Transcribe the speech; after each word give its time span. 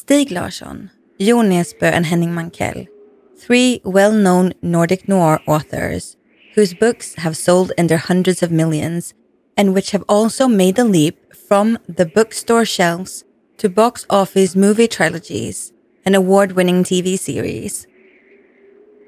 Stieg 0.00 0.30
Larsson, 0.30 0.90
Jo 1.20 1.42
Nesbø, 1.42 1.82
and 1.82 2.06
Henning 2.06 2.30
Mankell, 2.30 2.86
three 3.36 3.82
well 3.84 4.12
known 4.12 4.54
Nordic 4.62 5.06
noir 5.06 5.42
authors 5.46 6.16
whose 6.54 6.72
books 6.72 7.16
have 7.16 7.36
sold 7.36 7.70
in 7.76 7.86
their 7.86 7.98
hundreds 7.98 8.42
of 8.42 8.50
millions 8.50 9.12
and 9.58 9.74
which 9.74 9.90
have 9.90 10.02
also 10.08 10.48
made 10.48 10.76
the 10.76 10.86
leap 10.86 11.34
from 11.34 11.78
the 11.86 12.06
bookstore 12.06 12.64
shelves 12.64 13.24
to 13.58 13.68
box 13.68 14.06
office 14.08 14.56
movie 14.56 14.88
trilogies 14.88 15.70
and 16.06 16.16
award 16.16 16.52
winning 16.52 16.82
TV 16.82 17.18
series. 17.18 17.86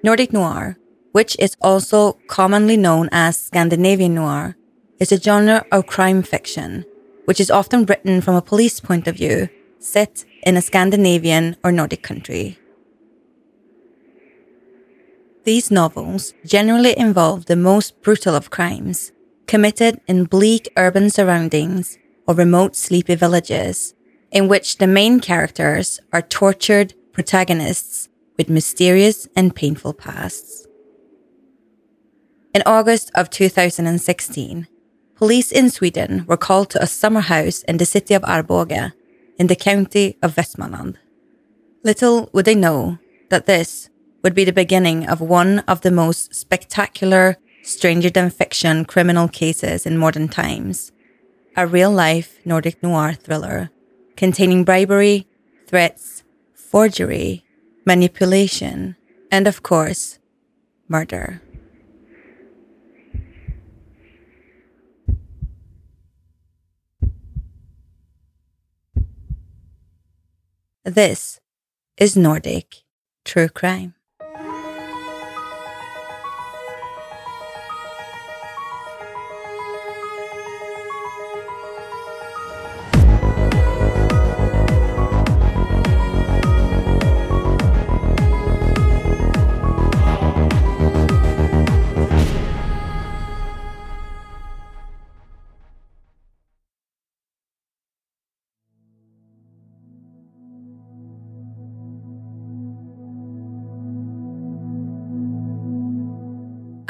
Nordic 0.05 0.31
noir, 0.31 0.77
which 1.13 1.37
is 1.39 1.57
also 1.63 2.19
commonly 2.27 2.77
known 2.77 3.09
as 3.13 3.41
Scandinavian 3.41 4.15
noir, 4.15 4.57
is 5.01 5.11
a 5.11 5.19
genre 5.19 5.65
of 5.73 5.87
crime 5.87 6.23
fiction, 6.23 6.85
which 7.25 7.41
is 7.41 7.51
often 7.51 7.87
written 7.87 8.21
from 8.21 8.35
a 8.35 8.43
police 8.43 8.79
point 8.79 9.09
of 9.09 9.17
view, 9.17 9.49
set 9.83 10.25
in 10.45 10.57
a 10.57 10.63
Scandinavian 10.63 11.57
or 11.65 11.73
Nordic 11.73 12.03
country. 12.03 12.59
These 15.45 15.71
novels 15.71 16.35
generally 16.47 16.97
involve 16.97 17.47
the 17.47 17.57
most 17.57 18.01
brutal 18.01 18.35
of 18.35 18.51
crimes, 18.51 19.11
committed 19.47 20.01
in 20.07 20.25
bleak 20.25 20.69
urban 20.77 21.11
surroundings 21.11 21.99
or 22.27 22.35
remote 22.35 22.77
sleepy 22.77 23.17
villages, 23.17 23.95
in 24.31 24.47
which 24.47 24.79
the 24.79 24.87
main 24.87 25.19
characters 25.19 25.99
are 26.13 26.23
tortured 26.23 26.95
protagonists 27.13 28.09
with 28.39 28.49
mysterious 28.49 29.27
and 29.35 29.55
painful 29.55 29.95
pasts. 29.95 30.67
In 32.55 32.63
August 32.65 33.11
of 33.15 33.29
2016, 33.31 34.69
police 35.17 35.51
in 35.51 35.71
Sweden 35.71 36.25
were 36.27 36.37
called 36.37 36.71
to 36.71 36.83
a 36.83 36.87
summer 36.87 37.21
house 37.21 37.63
in 37.63 37.79
the 37.79 37.87
city 37.87 38.15
of 38.15 38.23
Arboga 38.23 38.93
in 39.39 39.47
the 39.49 39.57
county 39.57 40.17
of 40.23 40.35
Västmanland. 40.35 40.97
Little 41.85 42.31
would 42.33 42.45
they 42.45 42.55
know 42.55 42.99
that 43.31 43.47
this 43.47 43.91
would 44.23 44.35
be 44.35 44.45
the 44.45 44.53
beginning 44.53 45.09
of 45.09 45.21
one 45.21 45.61
of 45.61 45.81
the 45.81 45.91
most 45.91 46.35
spectacular, 46.35 47.37
stranger 47.63 48.11
than 48.11 48.31
fiction 48.31 48.85
criminal 48.85 49.29
cases 49.29 49.85
in 49.87 49.99
modern 49.99 50.29
times. 50.29 50.93
A 51.57 51.67
real 51.67 51.91
life 51.91 52.39
Nordic 52.45 52.83
noir 52.83 53.15
thriller 53.15 53.71
containing 54.17 54.65
bribery, 54.65 55.27
threats, 55.67 56.23
forgery, 56.55 57.45
manipulation, 57.85 58.95
and 59.31 59.49
of 59.49 59.63
course, 59.63 60.19
murder. 60.89 61.42
This 70.85 71.39
is 71.97 72.17
Nordic 72.17 72.83
True 73.25 73.49
Crime. 73.49 73.95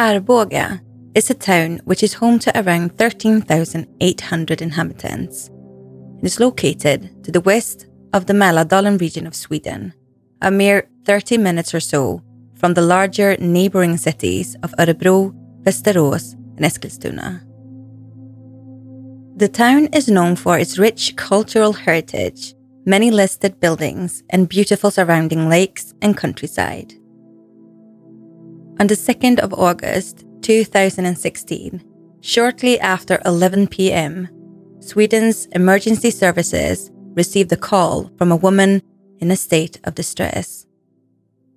Arboga 0.02 0.80
is 1.14 1.30
a 1.30 1.34
town 1.34 1.80
which 1.84 2.02
is 2.02 2.14
home 2.14 2.40
to 2.40 2.50
around 2.60 2.98
13,800 2.98 4.60
inhabitants. 4.60 5.48
It 6.20 6.26
is 6.26 6.40
located 6.40 7.22
to 7.22 7.30
the 7.30 7.40
west 7.40 7.86
of 8.12 8.26
the 8.26 8.32
Mälardalen 8.32 9.00
region 9.00 9.28
of 9.28 9.36
Sweden, 9.36 9.94
a 10.40 10.50
mere 10.50 10.88
30 11.04 11.38
minutes 11.38 11.72
or 11.72 11.78
so 11.78 12.20
from 12.56 12.74
the 12.74 12.82
larger 12.82 13.36
neighbouring 13.38 13.96
cities 13.96 14.56
of 14.64 14.74
Örebro, 14.76 15.32
Västerås, 15.62 16.32
and 16.56 16.66
Eskilstuna. 16.66 17.40
The 19.36 19.48
town 19.48 19.86
is 19.92 20.08
known 20.08 20.34
for 20.34 20.58
its 20.58 20.78
rich 20.78 21.14
cultural 21.14 21.74
heritage, 21.74 22.54
many 22.84 23.12
listed 23.12 23.60
buildings, 23.60 24.24
and 24.30 24.48
beautiful 24.48 24.90
surrounding 24.90 25.48
lakes 25.48 25.94
and 26.02 26.16
countryside. 26.16 26.92
On 28.82 28.88
the 28.88 28.94
2nd 28.96 29.38
of 29.38 29.54
August 29.54 30.24
2016, 30.40 31.84
shortly 32.20 32.80
after 32.80 33.22
11 33.24 33.68
pm, 33.68 34.28
Sweden's 34.80 35.46
emergency 35.52 36.10
services 36.10 36.90
received 37.14 37.52
a 37.52 37.56
call 37.56 38.10
from 38.18 38.32
a 38.32 38.42
woman 38.42 38.82
in 39.20 39.30
a 39.30 39.36
state 39.36 39.78
of 39.84 39.94
distress. 39.94 40.66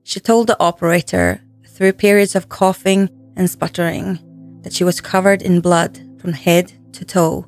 She 0.03 0.19
told 0.19 0.46
the 0.46 0.59
operator, 0.59 1.41
through 1.66 1.94
periods 1.94 2.36
of 2.36 2.50
coughing 2.50 3.09
and 3.36 3.50
sputtering, 3.50 4.19
that 4.62 4.74
she 4.74 4.84
was 4.84 5.02
covered 5.02 5.42
in 5.42 5.62
blood 5.62 6.00
from 6.22 6.34
head 6.34 6.74
to 6.94 7.03
toe, 7.03 7.47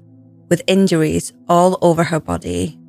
with 0.50 0.64
injuries 0.66 1.34
all 1.48 1.78
over 1.84 2.06
her 2.06 2.20
body. 2.20 2.80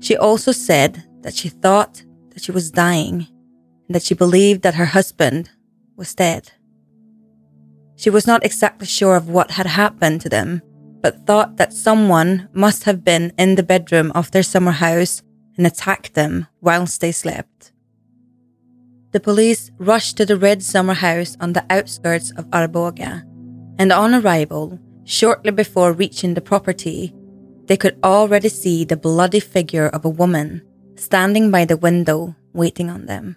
She 0.00 0.16
also 0.16 0.52
said 0.52 1.04
that 1.20 1.34
she 1.34 1.50
thought 1.50 2.02
that 2.30 2.42
she 2.42 2.52
was 2.52 2.70
dying 2.70 3.26
and 3.86 3.94
that 3.94 4.02
she 4.02 4.14
believed 4.14 4.62
that 4.62 4.76
her 4.76 4.86
husband 4.86 5.50
was 5.96 6.14
dead. 6.14 6.52
She 7.96 8.10
was 8.10 8.26
not 8.26 8.44
exactly 8.44 8.86
sure 8.86 9.16
of 9.16 9.28
what 9.28 9.52
had 9.52 9.66
happened 9.66 10.20
to 10.22 10.28
them, 10.28 10.62
but 11.00 11.26
thought 11.26 11.56
that 11.56 11.72
someone 11.72 12.48
must 12.52 12.84
have 12.84 13.04
been 13.04 13.32
in 13.38 13.54
the 13.54 13.62
bedroom 13.62 14.10
of 14.14 14.30
their 14.30 14.42
summer 14.42 14.72
house 14.72 15.22
and 15.56 15.66
attacked 15.66 16.14
them 16.14 16.46
whilst 16.60 17.00
they 17.00 17.12
slept. 17.12 17.72
The 19.12 19.20
police 19.20 19.70
rushed 19.78 20.16
to 20.16 20.26
the 20.26 20.36
red 20.36 20.62
summer 20.62 20.94
house 20.94 21.36
on 21.40 21.52
the 21.52 21.64
outskirts 21.70 22.32
of 22.32 22.50
Arboga, 22.50 23.22
and 23.78 23.92
on 23.92 24.14
arrival, 24.14 24.78
shortly 25.04 25.52
before 25.52 25.92
reaching 25.92 26.34
the 26.34 26.40
property, 26.40 27.14
they 27.66 27.76
could 27.76 27.96
already 28.02 28.48
see 28.48 28.84
the 28.84 28.96
bloody 28.96 29.40
figure 29.40 29.86
of 29.86 30.04
a 30.04 30.08
woman 30.08 30.62
standing 30.96 31.50
by 31.50 31.64
the 31.64 31.76
window 31.76 32.34
waiting 32.52 32.90
on 32.90 33.06
them. 33.06 33.36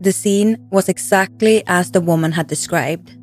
The 0.00 0.12
scene 0.12 0.58
was 0.70 0.88
exactly 0.88 1.64
as 1.66 1.90
the 1.90 2.00
woman 2.00 2.32
had 2.32 2.46
described. 2.46 3.16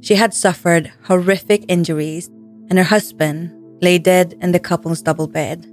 She 0.00 0.14
had 0.14 0.32
suffered 0.32 0.90
horrific 1.04 1.64
injuries, 1.68 2.28
and 2.70 2.78
her 2.78 2.84
husband 2.84 3.52
lay 3.82 3.98
dead 3.98 4.34
in 4.40 4.52
the 4.52 4.60
couple's 4.60 5.02
double 5.02 5.26
bed. 5.26 5.66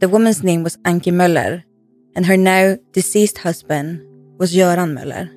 The 0.00 0.08
woman's 0.08 0.42
name 0.42 0.62
was 0.62 0.76
Anki 0.78 1.12
Möller, 1.12 1.62
and 2.16 2.26
her 2.26 2.36
now 2.36 2.76
deceased 2.92 3.38
husband 3.38 4.02
was 4.38 4.54
Göran 4.54 4.94
Möller. 4.96 5.30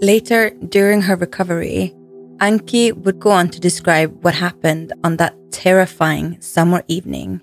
Later, 0.00 0.50
during 0.68 1.02
her 1.02 1.16
recovery, 1.16 1.94
Anki 2.38 2.92
would 2.92 3.18
go 3.18 3.30
on 3.30 3.48
to 3.48 3.58
describe 3.58 4.22
what 4.22 4.34
happened 4.34 4.92
on 5.02 5.16
that 5.16 5.34
terrifying 5.50 6.40
summer 6.40 6.84
evening. 6.86 7.40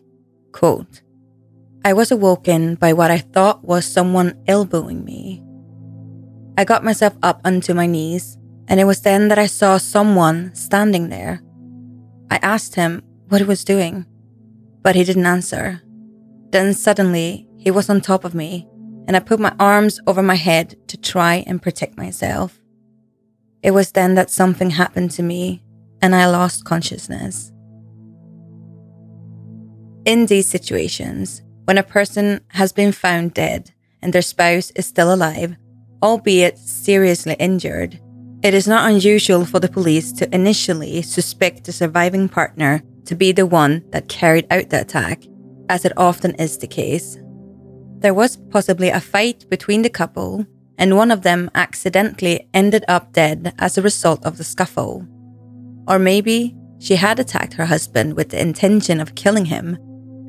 Quote, 0.54 1.01
I 1.86 1.94
was 1.94 2.12
awoken 2.12 2.74
by 2.74 2.94
what 2.94 3.12
I 3.12 3.20
thought 3.20 3.64
was 3.64 3.86
someone 3.86 4.42
elbowing 4.48 5.06
me. 5.06 5.44
I 6.58 6.64
got 6.66 6.84
myself 6.84 7.14
up 7.22 7.40
onto 7.46 7.76
my 7.76 7.86
knees, 7.86 8.40
and 8.68 8.80
it 8.80 8.86
was 8.86 9.02
then 9.02 9.28
that 9.28 9.38
I 9.38 9.46
saw 9.46 9.78
someone 9.78 10.56
standing 10.56 11.10
there. 11.10 11.44
I 12.32 12.40
asked 12.42 12.74
him 12.74 13.04
what 13.28 13.40
he 13.40 13.46
was 13.46 13.64
doing, 13.64 14.08
but 14.82 14.96
he 14.96 15.04
didn't 15.04 15.28
answer. 15.28 15.84
Then 16.50 16.74
suddenly, 16.74 17.48
he 17.60 17.70
was 17.70 17.88
on 17.88 18.02
top 18.02 18.26
of 18.26 18.34
me, 18.34 18.68
and 19.08 19.16
I 19.16 19.20
put 19.20 19.40
my 19.40 19.54
arms 19.60 20.00
over 20.08 20.24
my 20.24 20.34
head 20.34 20.76
to 20.88 20.98
try 20.98 21.44
and 21.46 21.62
protect 21.62 21.98
myself. 21.98 22.60
It 23.62 23.76
was 23.78 23.92
then 23.92 24.16
that 24.16 24.32
something 24.32 24.72
happened 24.72 25.12
to 25.12 25.22
me, 25.22 25.62
and 26.02 26.16
I 26.16 26.26
lost 26.26 26.66
consciousness. 26.66 27.52
In 30.06 30.26
these 30.26 30.50
situations, 30.50 31.44
when 31.65 31.77
a 31.77 31.83
person 31.83 32.41
has 32.50 32.71
been 32.71 32.91
found 32.91 33.33
dead 33.33 33.71
and 34.01 34.13
their 34.13 34.21
spouse 34.21 34.71
is 34.71 34.85
still 34.85 35.13
alive, 35.13 35.56
albeit 36.01 36.57
seriously 36.57 37.35
injured, 37.39 38.00
it 38.44 38.53
is 38.53 38.67
not 38.67 38.89
unusual 38.89 39.45
for 39.45 39.59
the 39.59 39.67
police 39.67 40.12
to 40.13 40.33
initially 40.33 41.01
suspect 41.01 41.63
the 41.63 41.71
surviving 41.71 42.29
partner 42.29 42.83
to 43.06 43.15
be 43.15 43.31
the 43.31 43.45
one 43.45 43.83
that 43.89 44.07
carried 44.07 44.45
out 44.51 44.69
the 44.69 44.81
attack, 44.81 45.23
as 45.67 45.83
it 45.85 45.94
often 45.97 46.35
is 46.35 46.59
the 46.59 46.67
case. 46.67 47.17
There 48.00 48.13
was 48.13 48.38
possibly 48.38 48.89
a 48.89 49.01
fight 49.01 49.50
between 49.50 49.81
the 49.81 49.89
couple, 49.89 50.45
and 50.77 50.95
one 50.95 51.09
of 51.09 51.23
them 51.23 51.50
accidentally 51.56 52.47
ended 52.53 52.85
up 52.88 53.13
dead 53.13 53.56
as 53.57 53.77
a 53.77 53.81
result 53.81 54.23
of 54.23 54.38
the 54.38 54.44
scuffle. 54.44 55.07
Or 55.88 55.97
maybe 55.97 56.56
she 56.77 56.97
had 56.97 57.19
attacked 57.19 57.53
her 57.53 57.65
husband 57.65 58.15
with 58.15 58.29
the 58.29 58.39
intention 58.39 59.00
of 59.00 59.15
killing 59.15 59.45
him, 59.45 59.79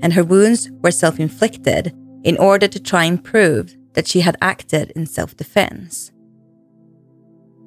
and 0.02 0.12
her 0.12 0.24
wounds 0.24 0.70
were 0.82 0.90
self 0.90 1.18
inflicted 1.18 1.94
in 2.24 2.36
order 2.38 2.68
to 2.68 2.80
try 2.80 3.04
and 3.04 3.22
prove 3.22 3.76
that 3.94 4.06
she 4.06 4.20
had 4.20 4.36
acted 4.40 4.92
in 4.96 5.06
self 5.06 5.36
defense. 5.36 6.12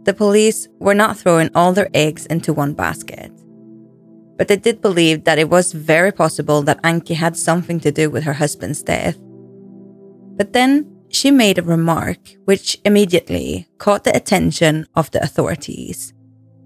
The 0.03 0.13
police 0.13 0.67
were 0.79 0.95
not 0.95 1.17
throwing 1.17 1.49
all 1.53 1.73
their 1.73 1.89
eggs 1.93 2.25
into 2.25 2.53
one 2.53 2.73
basket, 2.73 3.31
but 4.37 4.47
they 4.47 4.55
did 4.55 4.81
believe 4.81 5.25
that 5.25 5.39
it 5.39 5.49
was 5.49 5.73
very 5.73 6.11
possible 6.11 6.61
that 6.63 6.81
Anki 6.83 7.15
had 7.15 7.35
something 7.35 7.79
to 7.81 7.91
do 7.91 8.09
with 8.09 8.23
her 8.23 8.33
husband's 8.33 8.81
death. 8.81 9.17
But 10.37 10.53
then 10.53 10.89
she 11.09 11.31
made 11.31 11.57
a 11.57 11.63
remark 11.63 12.19
which 12.45 12.79
immediately 12.85 13.67
caught 13.77 14.03
the 14.03 14.15
attention 14.15 14.87
of 14.95 15.11
the 15.11 15.21
authorities. 15.21 16.13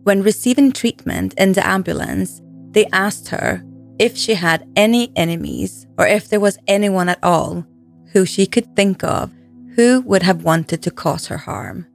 When 0.04 0.22
receiving 0.22 0.72
treatment 0.72 1.34
in 1.38 1.54
the 1.54 1.66
ambulance, 1.66 2.42
they 2.72 2.86
asked 2.88 3.30
her 3.30 3.64
if 4.04 4.18
she 4.18 4.34
had 4.34 4.68
any 4.76 5.14
enemies 5.16 5.88
or 5.98 6.06
if 6.06 6.28
there 6.28 6.42
was 6.42 6.58
anyone 6.68 7.08
at 7.08 7.24
all 7.24 7.66
who 8.12 8.26
she 8.26 8.46
could 8.46 8.76
think 8.76 9.02
of 9.02 9.32
who 9.78 10.02
would 10.02 10.24
have 10.24 10.44
wanted 10.44 10.84
to 10.84 10.92
cause 10.92 11.28
her 11.28 11.38
harm. 11.38 11.88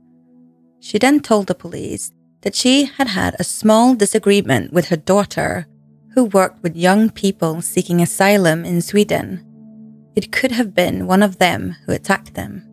She 0.81 0.99
then 0.99 1.20
told 1.20 1.49
the 1.49 1.55
police 1.55 2.10
that 2.40 2.55
she 2.55 2.84
had 2.84 3.08
had 3.08 3.37
a 3.38 3.44
small 3.44 3.94
disagreement 3.94 4.72
with 4.72 4.88
her 4.88 4.96
daughter, 4.96 5.66
who 6.14 6.25
worked 6.25 6.62
with 6.62 6.75
young 6.75 7.10
people 7.10 7.60
seeking 7.60 8.00
asylum 8.00 8.64
in 8.64 8.81
Sweden. 8.81 9.44
It 10.16 10.32
could 10.32 10.52
have 10.52 10.75
been 10.75 11.06
one 11.06 11.22
of 11.22 11.38
them 11.38 11.76
who 11.84 11.93
attacked 11.93 12.32
them. 12.34 12.68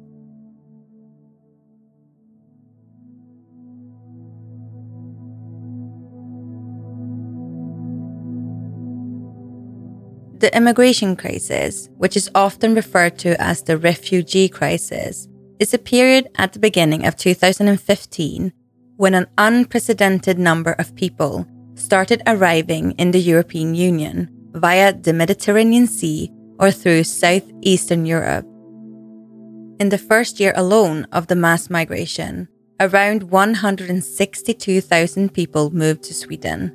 The 10.46 10.56
immigration 10.56 11.16
crisis, 11.16 11.90
which 11.98 12.16
is 12.16 12.30
often 12.36 12.76
referred 12.76 13.18
to 13.26 13.36
as 13.42 13.64
the 13.64 13.80
refugee 13.80 14.48
crisis, 14.48 15.28
is 15.58 15.74
a 15.74 15.80
period 15.80 16.28
at 16.36 16.54
the 16.54 16.60
beginning 16.60 17.04
of 17.04 17.16
2015 17.16 18.54
when 18.96 19.16
an 19.16 19.26
unprecedented 19.40 20.38
number 20.38 20.74
of 20.74 20.96
people 20.96 21.48
started 21.74 22.22
arriving 22.28 22.92
in 23.00 23.10
the 23.10 23.20
European 23.20 23.74
Union 23.74 24.30
via 24.54 24.94
the 24.94 25.14
Mediterranean 25.14 25.88
Sea 25.88 26.32
or 26.60 26.70
through 26.70 27.06
southeastern 27.06 28.06
Europe. 28.06 28.46
In 29.80 29.90
the 29.90 29.98
first 29.98 30.40
year 30.40 30.54
alone 30.56 31.08
of 31.12 31.26
the 31.26 31.36
mass 31.36 31.72
migration, 31.72 32.50
around 32.80 33.32
162,000 33.32 35.34
people 35.34 35.72
moved 35.72 36.04
to 36.04 36.14
Sweden. 36.14 36.72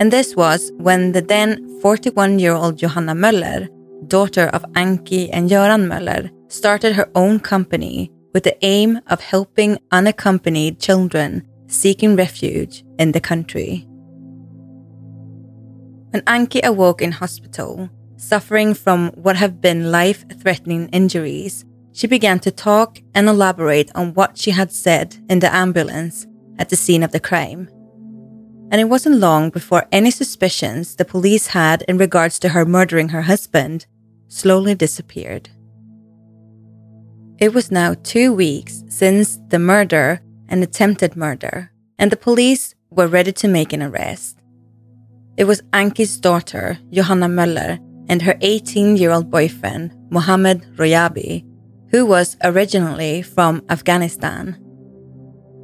And 0.00 0.12
this 0.12 0.36
was 0.36 0.70
when 0.76 1.12
the 1.12 1.20
then 1.20 1.80
41 1.80 2.38
year 2.38 2.54
old 2.54 2.78
Johanna 2.78 3.14
Möller, 3.14 3.68
daughter 4.06 4.46
of 4.48 4.62
Anki 4.74 5.28
and 5.32 5.50
Göran 5.50 5.86
Möller, 5.86 6.30
started 6.48 6.94
her 6.94 7.10
own 7.14 7.40
company 7.40 8.12
with 8.32 8.44
the 8.44 8.56
aim 8.64 9.00
of 9.08 9.20
helping 9.20 9.78
unaccompanied 9.90 10.78
children 10.78 11.42
seeking 11.66 12.16
refuge 12.16 12.84
in 12.98 13.12
the 13.12 13.20
country. 13.20 13.86
When 16.10 16.22
Anki 16.22 16.62
awoke 16.62 17.02
in 17.02 17.12
hospital, 17.12 17.90
suffering 18.16 18.74
from 18.74 19.10
what 19.10 19.36
have 19.36 19.60
been 19.60 19.90
life 19.90 20.24
threatening 20.40 20.88
injuries, 20.88 21.64
she 21.92 22.06
began 22.06 22.38
to 22.40 22.50
talk 22.50 23.00
and 23.14 23.28
elaborate 23.28 23.90
on 23.94 24.14
what 24.14 24.38
she 24.38 24.52
had 24.52 24.72
said 24.72 25.16
in 25.28 25.40
the 25.40 25.52
ambulance 25.52 26.26
at 26.58 26.68
the 26.68 26.76
scene 26.76 27.02
of 27.02 27.12
the 27.12 27.20
crime. 27.20 27.68
And 28.70 28.80
it 28.80 28.88
wasn't 28.88 29.18
long 29.18 29.50
before 29.50 29.86
any 29.90 30.10
suspicions 30.10 30.96
the 30.96 31.04
police 31.04 31.48
had 31.48 31.82
in 31.88 31.96
regards 31.96 32.38
to 32.40 32.50
her 32.50 32.64
murdering 32.64 33.10
her 33.10 33.22
husband 33.22 33.86
slowly 34.28 34.74
disappeared. 34.74 35.48
It 37.38 37.54
was 37.54 37.70
now 37.70 37.94
two 38.02 38.32
weeks 38.32 38.82
since 38.88 39.38
the 39.48 39.58
murder 39.58 40.20
and 40.48 40.62
attempted 40.62 41.16
murder, 41.16 41.70
and 41.98 42.10
the 42.10 42.16
police 42.16 42.74
were 42.90 43.06
ready 43.06 43.32
to 43.32 43.48
make 43.48 43.72
an 43.72 43.82
arrest. 43.82 44.38
It 45.36 45.44
was 45.44 45.62
Anki's 45.72 46.18
daughter, 46.18 46.78
Johanna 46.90 47.28
Möller, 47.28 47.78
and 48.08 48.22
her 48.22 48.36
18 48.40 48.96
year 48.96 49.12
old 49.12 49.30
boyfriend, 49.30 49.94
Mohammed 50.10 50.66
Royabi, 50.76 51.44
who 51.90 52.04
was 52.04 52.36
originally 52.42 53.22
from 53.22 53.64
Afghanistan. 53.68 54.56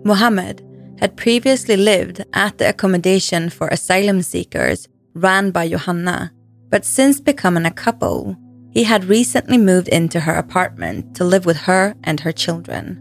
Mohammed 0.04 0.62
had 0.98 1.16
previously 1.16 1.76
lived 1.76 2.24
at 2.32 2.58
the 2.58 2.68
accommodation 2.68 3.50
for 3.50 3.68
asylum 3.68 4.22
seekers 4.22 4.88
ran 5.14 5.50
by 5.50 5.68
Johanna, 5.68 6.32
but 6.70 6.84
since 6.84 7.20
becoming 7.20 7.66
a 7.66 7.70
couple, 7.70 8.36
he 8.72 8.84
had 8.84 9.04
recently 9.04 9.58
moved 9.58 9.88
into 9.88 10.20
her 10.20 10.34
apartment 10.34 11.14
to 11.16 11.24
live 11.24 11.46
with 11.46 11.56
her 11.56 11.94
and 12.02 12.20
her 12.20 12.32
children. 12.32 13.00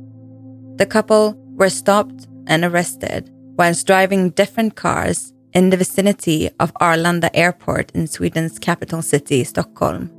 The 0.78 0.86
couple 0.86 1.36
were 1.56 1.70
stopped 1.70 2.28
and 2.48 2.64
arrested 2.64 3.30
whilst 3.58 3.88
driving 3.88 4.32
different 4.32 4.76
cars 4.76 5.34
in 5.54 5.70
the 5.70 5.78
vicinity 5.78 6.50
of 6.60 6.74
Arlanda 6.76 7.30
Airport 7.34 7.92
in 7.92 8.08
Sweden's 8.08 8.58
capital 8.58 9.02
city, 9.02 9.44
Stockholm. 9.44 10.10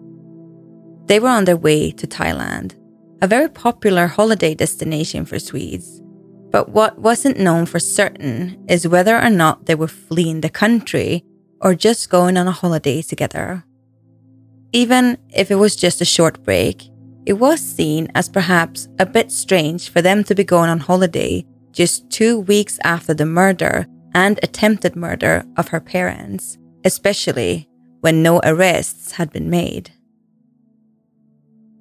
They 1.06 1.18
were 1.20 1.28
on 1.28 1.44
their 1.44 1.56
way 1.56 1.90
to 1.90 2.06
Thailand, 2.06 2.74
a 3.20 3.26
very 3.26 3.48
popular 3.48 4.06
holiday 4.06 4.54
destination 4.54 5.24
for 5.24 5.38
Swedes. 5.38 6.00
But 6.54 6.68
what 6.68 7.00
wasn't 7.00 7.40
known 7.40 7.66
for 7.66 7.80
certain 7.80 8.64
is 8.68 8.86
whether 8.86 9.20
or 9.20 9.28
not 9.28 9.66
they 9.66 9.74
were 9.74 9.88
fleeing 9.88 10.40
the 10.40 10.48
country 10.48 11.24
or 11.60 11.74
just 11.74 12.10
going 12.10 12.36
on 12.36 12.46
a 12.46 12.52
holiday 12.52 13.02
together. 13.02 13.64
Even 14.72 15.18
if 15.34 15.50
it 15.50 15.56
was 15.56 15.74
just 15.74 16.00
a 16.00 16.04
short 16.04 16.44
break, 16.44 16.88
it 17.26 17.32
was 17.32 17.58
seen 17.60 18.06
as 18.14 18.28
perhaps 18.28 18.86
a 19.00 19.04
bit 19.04 19.32
strange 19.32 19.88
for 19.88 20.00
them 20.00 20.22
to 20.22 20.34
be 20.36 20.44
going 20.44 20.70
on 20.70 20.78
holiday 20.78 21.44
just 21.72 22.08
two 22.08 22.38
weeks 22.38 22.78
after 22.84 23.14
the 23.14 23.26
murder 23.26 23.88
and 24.14 24.38
attempted 24.44 24.94
murder 24.94 25.44
of 25.56 25.66
her 25.74 25.80
parents, 25.80 26.56
especially 26.84 27.68
when 27.98 28.22
no 28.22 28.40
arrests 28.44 29.10
had 29.10 29.32
been 29.32 29.50
made. 29.50 29.90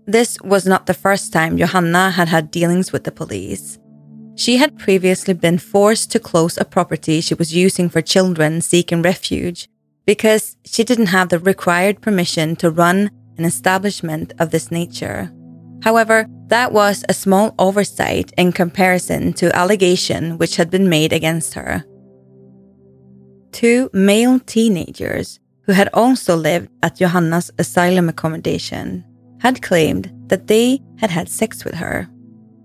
This 0.07 0.41
was 0.41 0.65
not 0.65 0.87
the 0.87 0.95
first 0.95 1.31
time 1.31 1.59
Johanna 1.59 2.09
had 2.09 2.29
had 2.29 2.49
dealings 2.49 2.91
with 2.91 3.03
the 3.03 3.11
police. 3.11 3.77
She 4.35 4.57
had 4.57 4.79
previously 4.79 5.33
been 5.33 5.59
forced 5.59 6.11
to 6.11 6.19
close 6.19 6.57
a 6.57 6.65
property 6.65 7.21
she 7.21 7.35
was 7.35 7.55
using 7.55 7.89
for 7.89 8.01
children 8.01 8.61
seeking 8.61 9.01
refuge 9.01 9.69
because 10.05 10.57
she 10.65 10.83
didn't 10.83 11.07
have 11.07 11.29
the 11.29 11.39
required 11.39 12.01
permission 12.01 12.55
to 12.57 12.71
run 12.71 13.11
an 13.37 13.45
establishment 13.45 14.33
of 14.39 14.51
this 14.51 14.71
nature. 14.71 15.31
However, 15.83 16.27
that 16.47 16.71
was 16.71 17.03
a 17.07 17.13
small 17.13 17.53
oversight 17.59 18.31
in 18.37 18.51
comparison 18.51 19.33
to 19.33 19.55
allegation 19.55 20.37
which 20.37 20.55
had 20.55 20.69
been 20.69 20.89
made 20.89 21.13
against 21.13 21.53
her. 21.53 21.83
Two 23.51 23.89
male 23.93 24.39
teenagers 24.39 25.39
who 25.65 25.73
had 25.73 25.89
also 25.93 26.35
lived 26.35 26.69
at 26.81 26.97
Johanna's 26.97 27.51
asylum 27.59 28.09
accommodation 28.09 29.05
had 29.39 29.61
claimed 29.61 30.11
that 30.27 30.47
they 30.47 30.79
had 30.97 31.11
had 31.11 31.29
sex 31.29 31.63
with 31.63 31.75
her. 31.75 32.07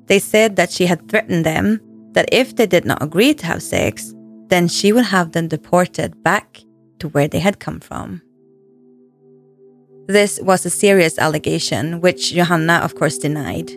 They 0.08 0.18
said 0.18 0.56
that 0.56 0.70
she 0.70 0.86
had 0.86 1.08
threatened 1.08 1.44
them 1.44 1.80
that 2.12 2.28
if 2.32 2.56
they 2.56 2.66
did 2.66 2.84
not 2.84 3.02
agree 3.02 3.34
to 3.34 3.46
have 3.46 3.62
sex, 3.62 4.14
then 4.48 4.66
she 4.66 4.92
would 4.92 5.04
have 5.04 5.32
them 5.32 5.48
deported 5.48 6.22
back 6.22 6.64
to 6.98 7.08
where 7.08 7.28
they 7.28 7.38
had 7.38 7.60
come 7.60 7.80
from. 7.80 8.22
This 10.08 10.40
was 10.42 10.64
a 10.64 10.70
serious 10.70 11.18
allegation, 11.18 12.00
which 12.00 12.32
Johanna, 12.32 12.80
of 12.82 12.94
course, 12.94 13.18
denied. 13.18 13.70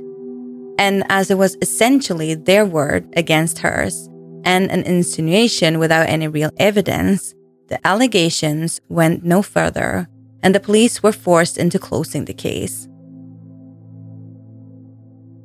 And 0.79 1.03
as 1.09 1.29
it 1.29 1.37
was 1.37 1.57
essentially 1.61 2.35
their 2.35 2.65
word 2.65 3.05
against 3.17 3.59
hers 3.59 4.07
and 4.45 4.71
an 4.71 4.83
insinuation 4.83 5.77
without 5.77 6.07
any 6.07 6.29
real 6.29 6.51
evidence, 6.57 7.35
the 7.67 7.85
allegations 7.85 8.79
went 8.87 9.25
no 9.25 9.41
further, 9.41 10.07
and 10.41 10.55
the 10.55 10.59
police 10.59 11.03
were 11.03 11.11
forced 11.11 11.57
into 11.57 11.77
closing 11.77 12.25
the 12.25 12.33
case. 12.33 12.87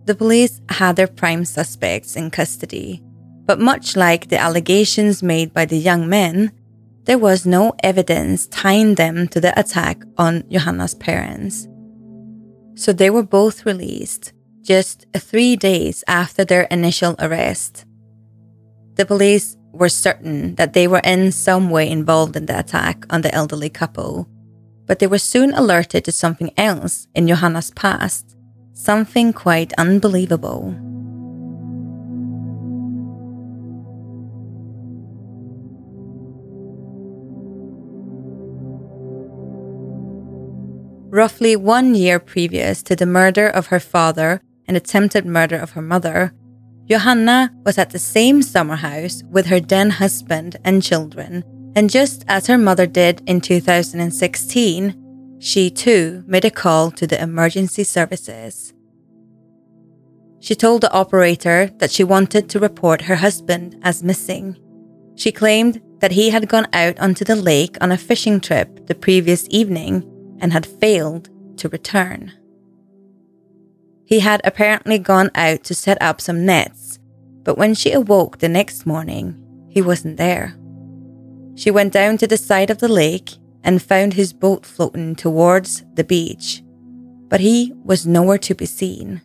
The 0.07 0.15
police 0.15 0.61
had 0.69 0.95
their 0.95 1.09
prime 1.09 1.45
suspects 1.45 2.15
in 2.15 2.31
custody, 2.31 3.03
but 3.45 3.59
much 3.59 3.97
like 3.97 4.29
the 4.29 4.39
allegations 4.39 5.21
made 5.21 5.53
by 5.53 5.65
the 5.65 5.79
young 5.79 6.09
men, 6.09 6.53
there 7.05 7.19
was 7.19 7.45
no 7.45 7.75
evidence 7.83 8.47
tying 8.47 8.95
them 8.95 9.27
to 9.29 9.41
the 9.41 9.59
attack 9.59 10.03
on 10.17 10.45
Johanna's 10.49 10.95
parents. 10.95 11.67
So 12.77 12.93
they 12.93 13.11
were 13.11 13.25
both 13.25 13.67
released 13.67 14.33
just 14.63 15.07
three 15.17 15.57
days 15.57 16.05
after 16.07 16.45
their 16.45 16.63
initial 16.65 17.17
arrest. 17.19 17.85
The 18.95 19.07
police 19.07 19.57
were 19.73 19.89
certain 19.89 20.55
that 20.55 20.73
they 20.73 20.87
were 20.87 21.03
in 21.03 21.33
some 21.33 21.71
way 21.71 21.91
involved 21.91 22.37
in 22.37 22.47
the 22.47 22.59
attack 22.59 23.07
on 23.11 23.23
the 23.23 23.35
elderly 23.35 23.71
couple, 23.71 24.29
but 24.87 25.01
they 25.01 25.07
were 25.09 25.19
soon 25.19 25.53
alerted 25.53 26.05
to 26.05 26.13
something 26.13 26.53
else 26.57 27.09
in 27.15 27.27
Johanna's 27.27 27.73
past, 27.73 28.36
Something 28.79 29.33
quite 29.33 29.73
unbelievable. 29.79 30.77
Roughly 41.09 41.57
one 41.57 41.95
year 41.95 42.19
previous 42.19 42.83
to 42.83 42.95
the 42.95 43.07
murder 43.07 43.49
of 43.49 43.69
her 43.69 43.81
father 43.81 44.43
and 44.69 44.77
attempted 44.77 45.25
murder 45.25 45.57
of 45.57 45.71
her 45.71 45.81
mother, 45.81 46.35
Johanna 46.85 47.55
was 47.65 47.79
at 47.79 47.91
the 47.91 47.99
same 47.99 48.43
summer 48.43 48.77
house 48.77 49.23
with 49.31 49.47
her 49.47 49.59
then 49.59 49.89
husband 49.89 50.59
and 50.65 50.83
children, 50.83 51.43
and 51.75 51.89
just 51.89 52.27
as 52.29 52.47
her 52.47 52.59
mother 52.59 52.87
did 52.87 53.23
in 53.27 53.41
2016, 53.41 55.06
she 55.39 55.71
too 55.71 56.25
made 56.27 56.45
a 56.45 56.51
call 56.51 56.91
to 56.93 57.07
the 57.07 57.21
emergency 57.21 57.85
services. 57.85 58.73
She 60.41 60.55
told 60.55 60.81
the 60.81 60.93
operator 60.93 61.71
that 61.79 61.91
she 61.91 62.05
wanted 62.05 62.49
to 62.51 62.61
report 62.61 63.03
her 63.03 63.17
husband 63.17 63.79
as 63.83 64.03
missing. 64.03 64.57
She 65.17 65.33
claimed 65.33 65.83
that 66.01 66.13
he 66.13 66.31
had 66.31 66.49
gone 66.49 66.69
out 66.73 66.99
onto 66.99 67.25
the 67.25 67.37
lake 67.37 67.77
on 67.81 67.91
a 67.91 67.99
fishing 67.99 68.41
trip 68.41 68.87
the 68.87 68.95
previous 68.95 69.47
evening 69.51 70.05
and 70.41 70.53
had 70.53 70.67
failed 70.67 71.31
to 71.59 71.69
return. 71.69 72.33
He 74.05 74.21
had 74.21 74.41
apparently 74.45 74.99
gone 74.99 75.31
out 75.35 75.65
to 75.65 75.75
set 75.75 76.01
up 76.01 76.21
some 76.21 76.47
nets, 76.47 76.99
but 77.43 77.59
when 77.59 77.75
she 77.75 77.93
awoke 77.93 78.39
the 78.39 78.49
next 78.49 78.87
morning, 78.87 79.43
he 79.69 79.83
wasn't 79.83 80.17
there. 80.17 80.57
She 81.57 81.71
went 81.71 81.93
down 81.93 82.19
to 82.19 82.27
the 82.27 82.37
side 82.37 82.71
of 82.71 82.79
the 82.79 82.89
lake 82.89 83.33
and 83.67 83.83
found 83.83 84.15
his 84.15 84.33
boat 84.33 84.65
floating 84.65 85.17
towards 85.17 85.85
the 85.95 86.05
beach, 86.05 86.63
but 87.29 87.41
he 87.41 87.73
was 87.85 88.07
nowhere 88.07 88.39
to 88.39 88.55
be 88.55 88.65
seen. 88.65 89.21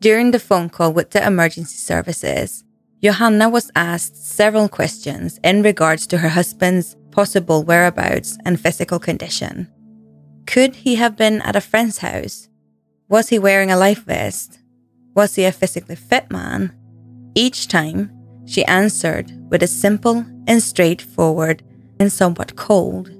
During 0.00 0.32
the 0.32 0.40
phone 0.40 0.68
call 0.68 0.92
with 0.92 1.10
the 1.10 1.24
emergency 1.24 1.76
services, 1.76 2.64
Johanna 3.02 3.48
was 3.50 3.70
asked 3.76 4.16
several 4.16 4.68
questions 4.68 5.38
in 5.44 5.62
regards 5.62 6.06
to 6.08 6.18
her 6.18 6.30
husband's 6.30 6.96
possible 7.10 7.62
whereabouts 7.62 8.38
and 8.46 8.58
physical 8.58 8.98
condition. 8.98 9.68
Could 10.46 10.74
he 10.74 10.96
have 10.96 11.16
been 11.16 11.42
at 11.42 11.54
a 11.54 11.60
friend's 11.60 11.98
house? 11.98 12.48
Was 13.08 13.28
he 13.28 13.38
wearing 13.38 13.70
a 13.70 13.76
life 13.76 14.04
vest? 14.04 14.58
Was 15.14 15.34
he 15.34 15.44
a 15.44 15.52
physically 15.52 15.96
fit 15.96 16.30
man? 16.30 16.72
Each 17.34 17.68
time, 17.68 18.10
she 18.46 18.64
answered 18.64 19.30
with 19.50 19.62
a 19.62 19.66
simple 19.66 20.24
and 20.46 20.62
straightforward 20.62 21.62
and 21.98 22.12
somewhat 22.12 22.56
cold 22.56 23.10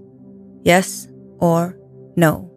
yes 0.64 1.08
or 1.38 1.76
no. 2.16 2.50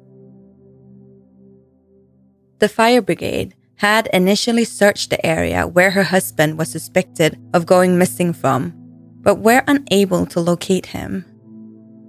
The 2.59 2.69
fire 2.69 3.01
brigade 3.01 3.55
had 3.77 4.07
initially 4.13 4.63
searched 4.63 5.09
the 5.09 5.25
area 5.25 5.67
where 5.67 5.91
her 5.91 6.03
husband 6.03 6.57
was 6.57 6.71
suspected 6.71 7.37
of 7.53 7.65
going 7.65 7.97
missing 7.97 8.31
from, 8.31 8.73
but 9.21 9.39
were 9.39 9.63
unable 9.67 10.25
to 10.27 10.39
locate 10.39 10.87
him. 10.87 11.25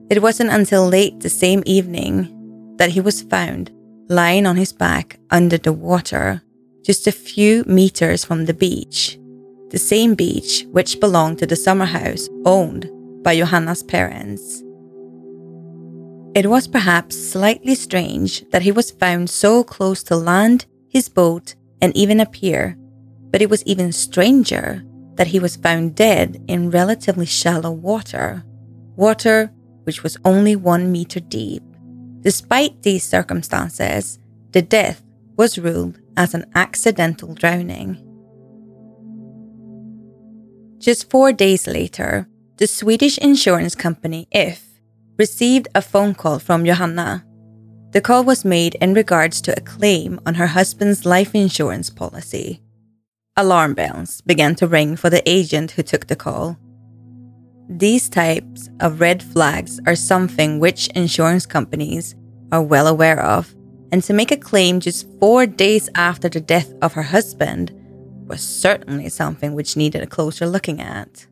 It 0.09 0.23
wasn't 0.23 0.51
until 0.51 0.87
late 0.87 1.21
the 1.21 1.29
same 1.29 1.63
evening 1.67 2.77
that 2.77 2.91
he 2.91 3.01
was 3.01 3.23
found 3.23 3.73
lying 4.09 4.47
on 4.47 4.57
his 4.57 4.73
back 4.73 5.19
under 5.31 5.59
the 5.59 5.73
water, 5.73 6.43
just 6.85 7.09
a 7.09 7.13
few 7.13 7.65
meters 7.65 8.25
from 8.25 8.45
the 8.45 8.55
beach, 8.55 9.19
the 9.71 9.79
same 9.79 10.15
beach 10.15 10.65
which 10.71 11.01
belonged 11.01 11.39
to 11.39 11.47
the 11.47 11.57
summer 11.57 11.87
house 11.87 12.29
owned 12.45 12.89
by 13.27 13.37
Johanna's 13.37 13.83
parents. 13.83 14.63
It 16.37 16.49
was 16.49 16.69
perhaps 16.69 17.19
slightly 17.19 17.75
strange 17.75 18.49
that 18.51 18.63
he 18.63 18.71
was 18.71 18.93
found 18.93 19.29
so 19.29 19.65
close 19.65 20.05
to 20.05 20.15
land 20.15 20.67
his 20.89 21.09
boat, 21.09 21.57
and 21.83 21.91
even 21.97 22.21
a 22.21 22.27
pier, 22.27 22.79
but 23.33 23.43
it 23.43 23.51
was 23.51 23.65
even 23.65 23.91
stranger 23.91 24.85
that 25.17 25.27
he 25.27 25.41
was 25.41 25.57
found 25.57 25.97
dead 25.97 26.41
in 26.47 26.71
relatively 26.71 27.27
shallow 27.27 27.73
water, 27.73 28.45
water 28.95 29.51
which 29.83 30.05
was 30.05 30.17
only 30.25 30.55
one 30.55 30.93
meter 30.93 31.19
deep. 31.19 31.65
Despite 32.21 32.85
these 32.85 33.03
circumstances, 33.03 34.21
the 34.53 34.63
death 34.63 35.03
was 35.37 35.59
ruled 35.59 35.99
as 36.17 36.33
an 36.33 36.45
accidental 36.55 37.35
drowning. 37.35 37.99
Just 40.79 41.11
four 41.11 41.33
days 41.33 41.67
later, 41.67 42.29
the 42.57 42.67
Swedish 42.67 43.19
insurance 43.19 43.75
company 43.75 44.27
If 44.31 44.65
received 45.19 45.69
a 45.75 45.83
phone 45.83 46.15
call 46.15 46.39
from 46.39 46.65
Johanna 46.65 47.27
the 47.93 48.01
call 48.03 48.25
was 48.25 48.45
made 48.45 48.75
in 48.75 48.93
regards 48.93 49.41
to 49.41 49.57
a 49.57 49.63
claim 49.63 50.21
on 50.27 50.35
her 50.35 50.49
husband's 50.49 51.07
life 51.07 51.35
insurance 51.35 51.89
policy. 51.89 52.61
Alarm 53.39 53.73
bells 53.73 54.21
began 54.21 54.55
to 54.57 54.67
ring 54.67 54.97
for 54.97 55.09
the 55.09 55.27
agent 55.27 55.71
who 55.71 55.83
took 55.83 56.07
the 56.07 56.17
call. 56.17 56.59
These 57.71 58.11
types 58.11 58.69
of 58.81 59.01
red 59.01 59.23
flags 59.23 59.81
are 59.87 59.97
something 59.97 60.59
which 60.59 60.89
insurance 60.89 61.47
companies 61.47 62.15
are 62.53 62.63
well 62.63 62.87
aware 62.87 63.23
of, 63.23 63.55
and 63.93 64.03
to 64.03 64.13
make 64.13 64.31
a 64.31 64.37
claim 64.37 64.81
just 64.81 65.09
four 65.19 65.47
days 65.47 65.89
after 65.95 66.29
the 66.29 66.41
death 66.41 66.75
of 66.83 66.93
her 66.93 67.03
husband 67.03 67.73
was 68.27 68.43
certainly 68.43 69.09
something 69.09 69.55
which 69.55 69.77
needed 69.77 70.03
a 70.03 70.07
closer 70.07 70.47
looking 70.47 70.83
at. 70.83 71.27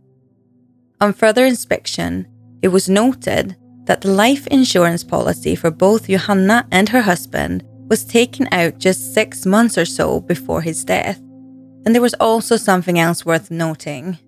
On 1.00 1.12
further 1.12 1.44
inspection, 1.44 2.26
it 2.62 2.68
was 2.68 2.88
noted 2.88 3.56
that 3.84 4.00
the 4.00 4.10
life 4.10 4.46
insurance 4.46 5.04
policy 5.04 5.54
for 5.54 5.70
both 5.70 6.08
Johanna 6.08 6.66
and 6.70 6.88
her 6.88 7.02
husband 7.02 7.64
was 7.88 8.04
taken 8.04 8.48
out 8.52 8.78
just 8.78 9.12
six 9.12 9.44
months 9.44 9.76
or 9.76 9.84
so 9.84 10.20
before 10.20 10.62
his 10.62 10.84
death. 10.84 11.18
And 11.84 11.94
there 11.94 12.00
was 12.02 12.14
also 12.14 12.56
something 12.56 12.98
else 12.98 13.26
worth 13.26 13.50
noting. 13.50 14.18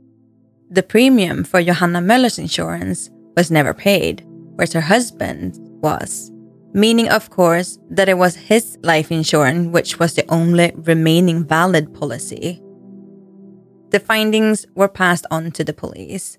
The 0.69 0.83
premium 0.83 1.45
for 1.45 1.63
Johanna 1.63 2.01
Möller's 2.01 2.39
insurance 2.39 3.09
was 3.37 3.51
never 3.51 3.73
paid, 3.73 4.25
whereas 4.27 4.73
her 4.73 4.81
husband 4.81 5.57
was. 5.81 6.31
Meaning, 6.75 7.09
of 7.09 7.31
course, 7.31 7.79
that 7.89 8.09
it 8.09 8.19
was 8.19 8.37
his 8.37 8.77
life 8.83 9.11
insurance 9.11 9.69
which 9.69 9.99
was 9.99 10.15
the 10.15 10.29
only 10.29 10.73
remaining 10.77 11.45
valid 11.45 11.95
policy. 11.95 12.61
The 13.91 14.01
findings 14.01 14.67
were 14.75 14.89
passed 14.89 15.25
on 15.31 15.53
to 15.53 15.65
the 15.65 15.73
police. 15.73 16.37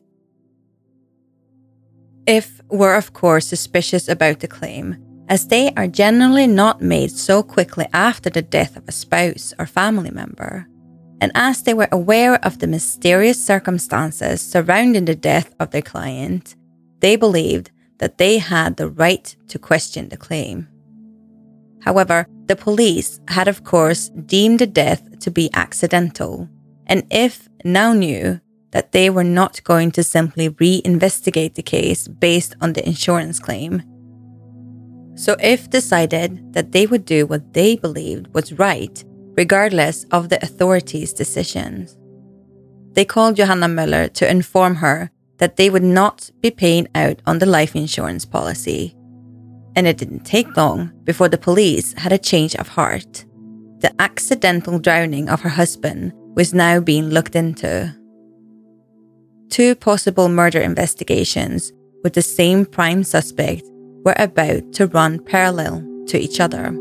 If 2.28 2.62
were 2.70 2.96
of 2.96 3.14
course 3.14 3.48
suspicious 3.48 4.10
about 4.10 4.42
the 4.42 4.48
claim, 4.50 4.98
as 5.30 5.48
they 5.48 5.72
are 5.76 5.88
generally 5.88 6.46
not 6.46 6.82
made 6.82 7.12
so 7.12 7.42
quickly 7.42 7.88
after 7.94 8.30
the 8.30 8.42
death 8.42 8.76
of 8.76 8.88
a 8.88 8.92
spouse 8.92 9.54
or 9.58 9.66
family 9.66 10.12
member. 10.12 10.68
And 11.20 11.32
as 11.34 11.64
they 11.64 11.74
were 11.74 11.88
aware 11.92 12.36
of 12.46 12.60
the 12.60 12.68
mysterious 12.68 13.44
circumstances 13.44 14.42
surrounding 14.42 15.06
the 15.06 15.16
death 15.16 15.56
of 15.60 15.72
their 15.72 15.82
client, 15.82 16.56
they 17.00 17.16
believed 17.16 17.72
that 18.00 18.18
they 18.18 18.38
had 18.38 18.76
the 18.76 18.90
right 18.90 19.36
to 19.48 19.58
question 19.58 20.10
the 20.10 20.18
claim. 20.18 20.68
However, 21.82 22.28
the 22.46 22.56
police 22.56 23.20
had, 23.30 23.48
of 23.48 23.64
course, 23.64 24.10
deemed 24.10 24.60
the 24.60 24.68
death 24.68 25.20
to 25.20 25.32
be 25.32 25.50
accidental, 25.54 26.50
and 26.86 27.04
If 27.10 27.50
now 27.64 27.94
knew 27.94 28.40
that 28.72 28.92
they 28.92 29.10
were 29.10 29.24
not 29.24 29.64
going 29.64 29.92
to 29.92 30.04
simply 30.04 30.50
re-investigate 30.50 31.56
the 31.56 31.64
case 31.64 32.08
based 32.08 32.56
on 32.62 32.74
the 32.74 32.86
insurance 32.86 33.40
claim. 33.40 33.82
So 35.16 35.36
If 35.40 35.70
decided 35.70 36.54
that 36.54 36.72
they 36.72 36.86
would 36.86 37.06
do 37.06 37.26
what 37.26 37.54
they 37.54 37.76
believed 37.76 38.34
was 38.34 38.54
right, 38.54 39.04
regardless 39.36 40.04
of 40.12 40.30
the 40.30 40.44
authorities' 40.44 41.14
decisions. 41.14 41.98
They 42.94 43.06
called 43.06 43.36
Johanna 43.36 43.68
Möller 43.68 44.12
to 44.14 44.30
inform 44.30 44.76
her 44.76 45.12
that 45.38 45.56
they 45.56 45.70
would 45.70 45.84
not 45.84 46.30
be 46.42 46.52
paying 46.52 46.88
out 46.96 47.22
on 47.26 47.40
the 47.40 47.46
life 47.46 47.76
insurance 47.76 48.26
policy. 48.26 48.96
And 49.76 49.88
it 49.88 49.98
didn't 49.98 50.26
take 50.26 50.58
long 50.58 50.92
before 51.04 51.30
the 51.30 51.38
police 51.38 51.94
had 51.94 52.12
a 52.12 52.18
change 52.18 52.56
of 52.56 52.68
heart. 52.68 53.26
The 53.80 53.94
accidental 54.00 54.80
drowning 54.80 55.30
of 55.30 55.42
her 55.42 55.50
husband 55.50 56.14
was 56.36 56.54
now 56.54 56.80
being 56.80 57.10
looked 57.10 57.36
into 57.36 57.96
two 59.50 59.76
possible 59.76 60.30
murder 60.30 60.60
investigations 60.60 61.72
with 62.04 62.14
the 62.14 62.22
same 62.22 62.66
prime 62.66 63.04
suspect 63.04 63.64
were 64.04 64.16
about 64.18 64.74
to 64.74 64.88
run 64.88 65.24
parallel 65.24 65.84
to 66.08 66.18
each 66.18 66.40
other. 66.40 66.72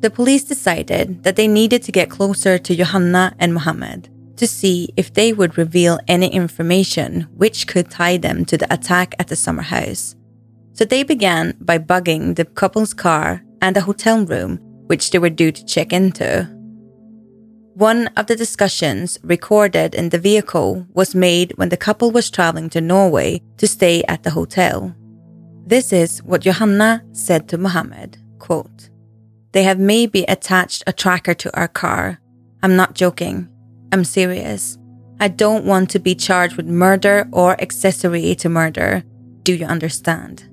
The 0.00 0.10
police 0.10 0.44
decided 0.44 1.24
that 1.24 1.34
they 1.34 1.48
needed 1.48 1.82
to 1.82 1.90
get 1.90 2.10
closer 2.10 2.58
to 2.58 2.76
Johanna 2.76 3.34
and 3.40 3.54
Mohammed 3.54 4.08
to 4.36 4.46
see 4.46 4.90
if 4.96 5.12
they 5.12 5.32
would 5.32 5.58
reveal 5.58 5.98
any 6.06 6.28
information 6.28 7.22
which 7.34 7.66
could 7.66 7.90
tie 7.90 8.18
them 8.18 8.44
to 8.44 8.56
the 8.56 8.72
attack 8.72 9.14
at 9.18 9.28
the 9.28 9.34
summer 9.34 9.62
house 9.62 10.14
so 10.76 10.84
they 10.84 11.02
began 11.02 11.56
by 11.60 11.78
bugging 11.78 12.36
the 12.36 12.44
couple's 12.44 12.92
car 12.92 13.42
and 13.62 13.76
a 13.76 13.80
hotel 13.80 14.26
room, 14.26 14.58
which 14.88 15.10
they 15.10 15.18
were 15.18 15.30
due 15.30 15.50
to 15.50 15.64
check 15.64 15.90
into. 15.90 16.44
One 17.72 18.08
of 18.16 18.26
the 18.26 18.36
discussions 18.36 19.18
recorded 19.22 19.94
in 19.94 20.10
the 20.10 20.18
vehicle 20.18 20.86
was 20.92 21.14
made 21.14 21.52
when 21.56 21.70
the 21.70 21.78
couple 21.78 22.10
was 22.10 22.30
traveling 22.30 22.68
to 22.70 22.80
Norway 22.82 23.40
to 23.56 23.66
stay 23.66 24.02
at 24.04 24.22
the 24.22 24.30
hotel. 24.30 24.94
This 25.66 25.92
is 25.92 26.22
what 26.22 26.42
Johanna 26.42 27.02
said 27.12 27.48
to 27.48 27.58
Mohammed, 27.58 28.18
quote, 28.38 28.90
They 29.52 29.62
have 29.62 29.78
maybe 29.78 30.24
attached 30.24 30.84
a 30.86 30.92
tracker 30.92 31.34
to 31.34 31.56
our 31.58 31.68
car. 31.68 32.20
I'm 32.62 32.76
not 32.76 32.94
joking. 32.94 33.48
I'm 33.92 34.04
serious. 34.04 34.78
I 35.20 35.28
don't 35.28 35.64
want 35.64 35.88
to 35.90 35.98
be 35.98 36.14
charged 36.14 36.56
with 36.56 36.66
murder 36.66 37.28
or 37.32 37.60
accessory 37.60 38.34
to 38.36 38.48
murder. 38.50 39.04
Do 39.42 39.54
you 39.54 39.64
understand? 39.64 40.48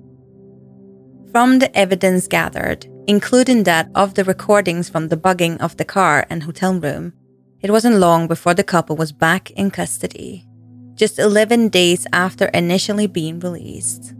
From 1.34 1.58
the 1.58 1.75
evidence 1.75 2.28
gathered, 2.28 2.86
including 3.08 3.63
that 3.63 3.90
of 3.96 4.13
the 4.13 4.24
recordings 4.24 4.88
from 4.88 5.08
the 5.08 5.18
bugging 5.18 5.60
of 5.60 5.75
the 5.78 5.84
car 5.84 6.28
and 6.30 6.44
hotel 6.44 6.75
room, 6.75 7.13
it 7.60 7.72
wasn't 7.72 7.96
long 7.96 8.28
before 8.28 8.54
the 8.54 8.63
couple 8.63 8.96
was 8.96 9.12
back 9.12 9.50
in 9.50 9.72
custody, 9.72 10.46
just 10.94 11.18
11 11.18 11.70
days 11.70 12.06
after 12.13 12.46
initially 12.50 13.08
being 13.08 13.40
released. 13.40 14.13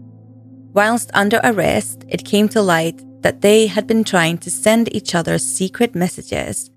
Whilst 0.72 1.12
under 1.14 1.40
arrest, 1.44 2.04
it 2.08 2.24
came 2.24 2.48
to 2.48 2.60
light 2.60 3.00
that 3.22 3.42
they 3.42 3.68
had 3.68 3.86
been 3.86 4.02
trying 4.02 4.38
to 4.38 4.50
send 4.50 4.92
each 4.92 5.14
other 5.14 5.38
secret 5.38 5.94
messages, 5.94 6.68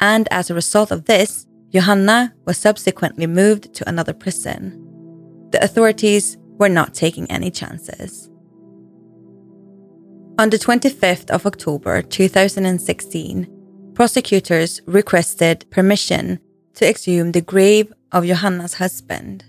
and 0.00 0.28
as 0.30 0.50
a 0.50 0.54
result 0.54 0.90
of 0.90 1.06
this, 1.06 1.46
Johanna 1.72 2.34
was 2.44 2.58
subsequently 2.58 3.26
moved 3.26 3.72
to 3.72 3.88
another 3.88 4.12
prison. 4.12 4.84
The 5.50 5.64
authorities 5.64 6.36
were 6.58 6.68
not 6.68 6.92
taking 6.92 7.30
any 7.30 7.50
chances. 7.50 8.28
On 10.38 10.50
the 10.50 10.56
25th 10.56 11.30
of 11.30 11.46
October 11.46 12.00
2016, 12.00 13.92
prosecutors 13.94 14.80
requested 14.86 15.68
permission 15.68 16.38
to 16.74 16.88
exhume 16.88 17.32
the 17.32 17.40
grave 17.40 17.92
of 18.12 18.24
Johanna's 18.24 18.74
husband. 18.74 19.44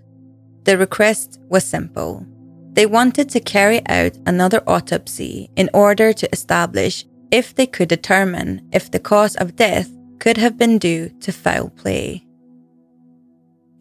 The 0.63 0.79
request 0.79 1.39
was 1.47 1.63
simple. 1.63 2.25
They 2.73 2.87
wanted 2.87 3.29
to 3.29 3.39
carry 3.39 3.87
out 3.87 4.17
another 4.25 4.63
autopsy 4.65 5.51
in 5.55 5.69
order 5.75 6.11
to 6.11 6.31
establish 6.31 7.05
if 7.29 7.53
they 7.53 7.67
could 7.67 7.89
determine 7.89 8.67
if 8.73 8.89
the 8.89 8.99
cause 8.99 9.35
of 9.35 9.55
death 9.55 9.91
could 10.17 10.37
have 10.37 10.57
been 10.57 10.79
due 10.79 11.09
to 11.19 11.31
foul 11.31 11.69
play. 11.69 12.25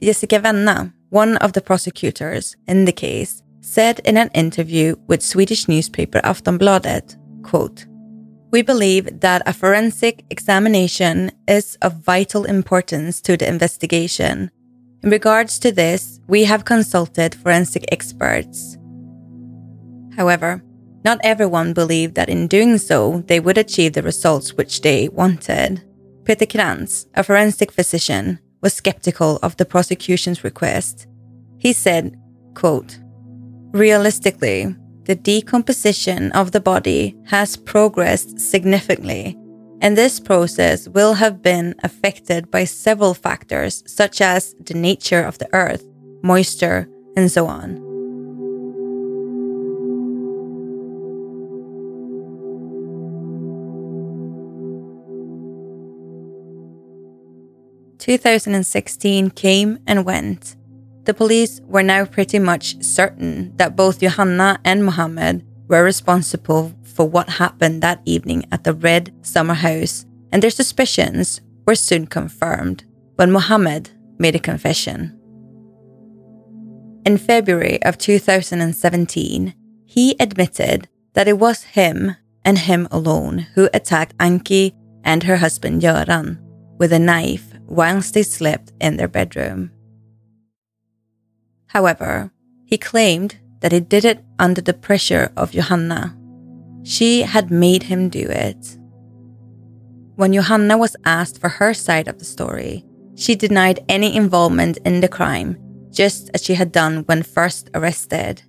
Jessica 0.02 0.40
Wenna, 0.40 0.92
one 1.08 1.38
of 1.38 1.54
the 1.54 1.62
prosecutors 1.62 2.54
in 2.66 2.84
the 2.84 2.92
case, 2.92 3.42
said 3.68 4.00
in 4.04 4.16
an 4.16 4.30
interview 4.34 4.96
with 5.06 5.22
Swedish 5.22 5.68
newspaper 5.68 6.20
Aftonbladet, 6.24 7.16
quote, 7.42 7.86
we 8.50 8.62
believe 8.62 9.20
that 9.20 9.42
a 9.46 9.52
forensic 9.52 10.24
examination 10.30 11.30
is 11.46 11.76
of 11.82 12.02
vital 12.02 12.44
importance 12.44 13.20
to 13.20 13.36
the 13.36 13.46
investigation. 13.46 14.50
In 15.02 15.10
regards 15.10 15.58
to 15.58 15.70
this, 15.70 16.18
we 16.26 16.44
have 16.44 16.64
consulted 16.64 17.34
forensic 17.34 17.84
experts. 17.92 18.78
However, 20.16 20.62
not 21.04 21.20
everyone 21.22 21.74
believed 21.74 22.14
that 22.14 22.30
in 22.30 22.48
doing 22.48 22.78
so, 22.78 23.22
they 23.26 23.38
would 23.38 23.58
achieve 23.58 23.92
the 23.92 24.02
results 24.02 24.54
which 24.54 24.80
they 24.80 25.08
wanted. 25.10 25.84
Peter 26.24 26.46
Krantz, 26.46 27.06
a 27.14 27.22
forensic 27.22 27.70
physician, 27.70 28.38
was 28.62 28.72
skeptical 28.72 29.38
of 29.42 29.56
the 29.58 29.66
prosecution's 29.66 30.42
request. 30.42 31.06
He 31.58 31.72
said, 31.72 32.18
quote, 32.54 32.98
Realistically, 33.72 34.74
the 35.04 35.14
decomposition 35.14 36.32
of 36.32 36.52
the 36.52 36.60
body 36.60 37.16
has 37.26 37.56
progressed 37.56 38.40
significantly, 38.40 39.38
and 39.80 39.96
this 39.96 40.18
process 40.18 40.88
will 40.88 41.14
have 41.14 41.42
been 41.42 41.74
affected 41.82 42.50
by 42.50 42.64
several 42.64 43.14
factors 43.14 43.84
such 43.86 44.20
as 44.20 44.54
the 44.64 44.74
nature 44.74 45.22
of 45.22 45.38
the 45.38 45.48
earth, 45.54 45.84
moisture, 46.22 46.88
and 47.16 47.30
so 47.30 47.46
on. 47.46 47.76
Two 57.98 58.18
thousand 58.18 58.54
and 58.54 58.66
sixteen 58.66 59.30
came 59.30 59.78
and 59.86 60.04
went, 60.04 60.56
the 61.08 61.14
police 61.14 61.62
were 61.64 61.82
now 61.82 62.04
pretty 62.04 62.38
much 62.38 62.84
certain 62.84 63.56
that 63.56 63.74
both 63.74 64.00
Johanna 64.00 64.60
and 64.62 64.84
Mohammed 64.84 65.42
were 65.66 65.82
responsible 65.82 66.74
for 66.84 67.08
what 67.08 67.40
happened 67.40 67.82
that 67.82 68.02
evening 68.04 68.44
at 68.52 68.64
the 68.64 68.74
Red 68.74 69.14
Summer 69.22 69.54
House, 69.54 70.04
and 70.30 70.42
their 70.42 70.50
suspicions 70.50 71.40
were 71.66 71.74
soon 71.74 72.06
confirmed 72.06 72.84
when 73.16 73.32
Mohammed 73.32 73.88
made 74.18 74.36
a 74.36 74.38
confession. 74.38 75.18
In 77.06 77.16
February 77.16 77.82
of 77.84 77.96
2017, 77.96 79.54
he 79.86 80.14
admitted 80.20 80.88
that 81.14 81.26
it 81.26 81.38
was 81.38 81.62
him 81.62 82.16
and 82.44 82.58
him 82.58 82.86
alone 82.90 83.46
who 83.54 83.70
attacked 83.72 84.14
Anki 84.18 84.74
and 85.04 85.22
her 85.22 85.38
husband 85.38 85.80
Göran 85.80 86.36
with 86.76 86.92
a 86.92 86.98
knife 86.98 87.54
whilst 87.64 88.12
they 88.12 88.22
slept 88.22 88.72
in 88.78 88.98
their 88.98 89.08
bedroom. 89.08 89.70
However, 91.68 92.30
he 92.64 92.78
claimed 92.78 93.36
that 93.60 93.72
he 93.72 93.80
did 93.80 94.04
it 94.04 94.24
under 94.38 94.60
the 94.60 94.74
pressure 94.74 95.32
of 95.36 95.52
Johanna. 95.52 96.16
She 96.82 97.22
had 97.22 97.50
made 97.50 97.84
him 97.84 98.08
do 98.08 98.26
it. 98.28 98.76
When 100.16 100.32
Johanna 100.32 100.76
was 100.76 100.96
asked 101.04 101.40
for 101.40 101.48
her 101.48 101.74
side 101.74 102.08
of 102.08 102.18
the 102.18 102.24
story, 102.24 102.84
she 103.14 103.34
denied 103.34 103.84
any 103.88 104.14
involvement 104.16 104.78
in 104.84 105.00
the 105.00 105.08
crime, 105.08 105.58
just 105.90 106.30
as 106.34 106.42
she 106.42 106.54
had 106.54 106.72
done 106.72 107.04
when 107.06 107.22
first 107.22 107.70
arrested. 107.74 108.42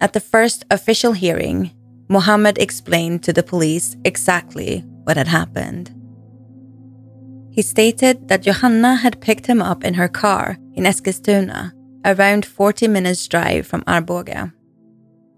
At 0.00 0.12
the 0.12 0.20
first 0.20 0.64
official 0.70 1.12
hearing, 1.12 1.72
Mohammed 2.08 2.58
explained 2.58 3.22
to 3.24 3.32
the 3.32 3.42
police 3.42 3.96
exactly 4.04 4.80
what 5.04 5.16
had 5.16 5.28
happened. 5.28 5.94
He 7.50 7.62
stated 7.62 8.28
that 8.28 8.42
Johanna 8.42 8.96
had 8.96 9.20
picked 9.20 9.46
him 9.46 9.60
up 9.60 9.84
in 9.84 9.94
her 9.94 10.08
car 10.08 10.56
in 10.74 10.84
Eskilstuna 10.84 11.72
around 12.04 12.46
40 12.46 12.88
minutes' 12.88 13.26
drive 13.28 13.66
from 13.66 13.82
Arboga. 13.82 14.52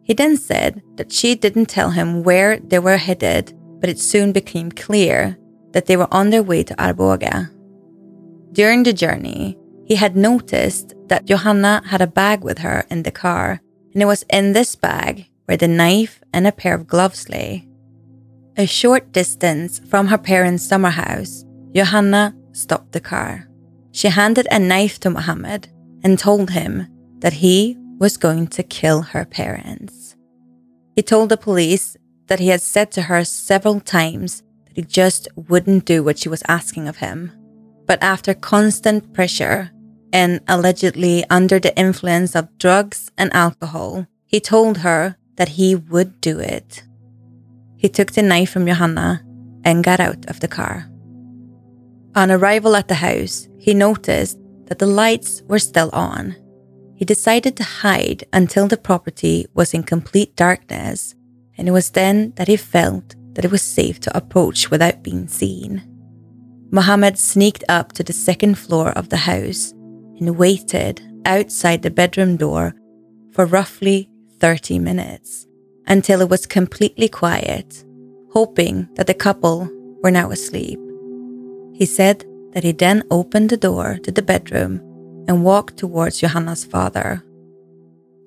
He 0.02 0.14
then 0.14 0.36
said 0.36 0.82
that 0.96 1.12
she 1.12 1.34
didn't 1.34 1.66
tell 1.66 1.90
him 1.90 2.22
where 2.22 2.58
they 2.58 2.78
were 2.78 2.96
headed, 2.96 3.56
but 3.80 3.88
it 3.88 3.98
soon 3.98 4.32
became 4.32 4.70
clear 4.70 5.38
that 5.72 5.86
they 5.86 5.96
were 5.96 6.12
on 6.12 6.30
their 6.30 6.42
way 6.42 6.62
to 6.64 6.74
Arboga. 6.74 7.50
During 8.52 8.82
the 8.82 8.92
journey, 8.92 9.56
he 9.84 9.96
had 9.96 10.16
noticed 10.16 10.94
that 11.06 11.26
Johanna 11.26 11.82
had 11.86 12.00
a 12.00 12.06
bag 12.06 12.44
with 12.44 12.58
her 12.58 12.84
in 12.90 13.02
the 13.02 13.10
car, 13.10 13.60
and 13.92 14.02
it 14.02 14.06
was 14.06 14.24
in 14.30 14.52
this 14.52 14.76
bag 14.76 15.26
where 15.46 15.56
the 15.56 15.68
knife 15.68 16.20
and 16.32 16.46
a 16.46 16.52
pair 16.52 16.74
of 16.74 16.86
gloves 16.86 17.28
lay. 17.28 17.68
A 18.56 18.66
short 18.66 19.12
distance 19.12 19.80
from 19.88 20.08
her 20.08 20.18
parents' 20.18 20.66
summer 20.66 20.90
house, 20.90 21.44
Johanna 21.74 22.36
stopped 22.52 22.92
the 22.92 23.00
car. 23.00 23.48
She 23.92 24.08
handed 24.08 24.46
a 24.50 24.58
knife 24.58 25.00
to 25.00 25.10
Mohammed 25.10 25.68
and 26.02 26.18
told 26.18 26.50
him 26.50 26.86
that 27.18 27.34
he 27.34 27.76
was 27.98 28.16
going 28.16 28.48
to 28.48 28.62
kill 28.62 29.02
her 29.02 29.24
parents. 29.24 30.16
He 30.96 31.02
told 31.02 31.28
the 31.28 31.36
police 31.36 31.96
that 32.26 32.40
he 32.40 32.48
had 32.48 32.60
said 32.60 32.90
to 32.92 33.02
her 33.02 33.24
several 33.24 33.80
times 33.80 34.42
that 34.66 34.76
he 34.76 34.82
just 34.82 35.28
wouldn't 35.36 35.84
do 35.84 36.02
what 36.02 36.18
she 36.18 36.28
was 36.28 36.42
asking 36.48 36.88
of 36.88 36.96
him. 36.96 37.32
But 37.86 38.02
after 38.02 38.34
constant 38.34 39.12
pressure 39.12 39.70
and 40.12 40.40
allegedly 40.48 41.24
under 41.30 41.58
the 41.58 41.76
influence 41.78 42.34
of 42.34 42.56
drugs 42.58 43.10
and 43.16 43.32
alcohol, 43.34 44.06
he 44.26 44.40
told 44.40 44.78
her 44.78 45.16
that 45.36 45.50
he 45.50 45.74
would 45.74 46.20
do 46.20 46.38
it. 46.38 46.84
He 47.76 47.88
took 47.88 48.12
the 48.12 48.22
knife 48.22 48.50
from 48.50 48.66
Johanna 48.66 49.22
and 49.64 49.84
got 49.84 50.00
out 50.00 50.28
of 50.28 50.40
the 50.40 50.48
car. 50.48 50.88
On 52.14 52.30
arrival 52.30 52.76
at 52.76 52.88
the 52.88 52.94
house, 52.94 53.48
he 53.58 53.74
noticed 53.74 54.38
that 54.72 54.78
the 54.78 54.86
lights 54.86 55.42
were 55.48 55.58
still 55.58 55.90
on. 55.92 56.34
He 56.94 57.04
decided 57.04 57.58
to 57.58 57.62
hide 57.62 58.24
until 58.32 58.68
the 58.68 58.78
property 58.78 59.44
was 59.52 59.74
in 59.74 59.82
complete 59.82 60.34
darkness, 60.34 61.14
and 61.58 61.68
it 61.68 61.72
was 61.72 61.90
then 61.90 62.32
that 62.36 62.48
he 62.48 62.56
felt 62.56 63.14
that 63.34 63.44
it 63.44 63.50
was 63.50 63.60
safe 63.60 64.00
to 64.00 64.16
approach 64.16 64.70
without 64.70 65.02
being 65.02 65.28
seen. 65.28 65.82
Mohammed 66.70 67.18
sneaked 67.18 67.64
up 67.68 67.92
to 67.92 68.02
the 68.02 68.14
second 68.14 68.56
floor 68.56 68.92
of 68.92 69.10
the 69.10 69.28
house 69.28 69.72
and 69.72 70.38
waited 70.38 71.02
outside 71.26 71.82
the 71.82 71.90
bedroom 71.90 72.38
door 72.38 72.74
for 73.32 73.44
roughly 73.44 74.08
30 74.38 74.78
minutes 74.78 75.46
until 75.86 76.22
it 76.22 76.30
was 76.30 76.46
completely 76.46 77.10
quiet, 77.10 77.84
hoping 78.30 78.88
that 78.94 79.06
the 79.06 79.12
couple 79.12 79.68
were 80.02 80.10
now 80.10 80.30
asleep. 80.30 80.80
He 81.74 81.84
said 81.84 82.24
that 82.52 82.64
he 82.64 82.72
then 82.72 83.02
opened 83.10 83.50
the 83.50 83.56
door 83.56 83.98
to 84.02 84.12
the 84.12 84.22
bedroom 84.22 84.76
and 85.28 85.44
walked 85.44 85.76
towards 85.76 86.20
Johanna's 86.20 86.64
father. 86.64 87.22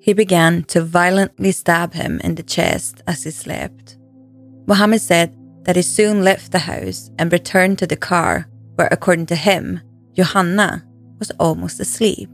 He 0.00 0.12
began 0.12 0.64
to 0.64 0.82
violently 0.82 1.52
stab 1.52 1.94
him 1.94 2.20
in 2.22 2.36
the 2.36 2.42
chest 2.42 3.02
as 3.06 3.24
he 3.24 3.30
slept. 3.30 3.98
Mohammed 4.66 5.00
said 5.00 5.36
that 5.64 5.76
he 5.76 5.82
soon 5.82 6.22
left 6.22 6.52
the 6.52 6.60
house 6.60 7.10
and 7.18 7.32
returned 7.32 7.78
to 7.78 7.86
the 7.86 7.96
car, 7.96 8.48
where, 8.76 8.88
according 8.90 9.26
to 9.26 9.36
him, 9.36 9.80
Johanna 10.14 10.84
was 11.18 11.32
almost 11.38 11.80
asleep. 11.80 12.30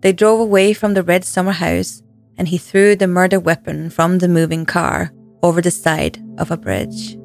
They 0.00 0.12
drove 0.12 0.40
away 0.40 0.72
from 0.72 0.94
the 0.94 1.02
red 1.02 1.24
summer 1.24 1.52
house 1.52 2.02
and 2.36 2.48
he 2.48 2.58
threw 2.58 2.96
the 2.96 3.06
murder 3.06 3.38
weapon 3.38 3.90
from 3.90 4.18
the 4.18 4.28
moving 4.28 4.64
car 4.64 5.12
over 5.42 5.60
the 5.60 5.70
side 5.70 6.22
of 6.38 6.50
a 6.50 6.56
bridge. 6.56 7.16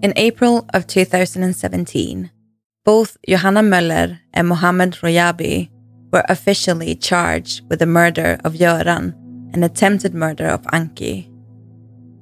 In 0.00 0.12
April 0.14 0.64
of 0.72 0.86
2017, 0.86 2.30
both 2.84 3.16
Johanna 3.28 3.62
Möller 3.62 4.20
and 4.32 4.46
Mohammed 4.46 4.92
Royabi 4.92 5.70
were 6.12 6.24
officially 6.28 6.94
charged 6.94 7.68
with 7.68 7.80
the 7.80 7.86
murder 7.86 8.38
of 8.44 8.54
Göran 8.54 9.14
and 9.52 9.64
attempted 9.64 10.14
murder 10.14 10.46
of 10.46 10.62
Anki. 10.66 11.28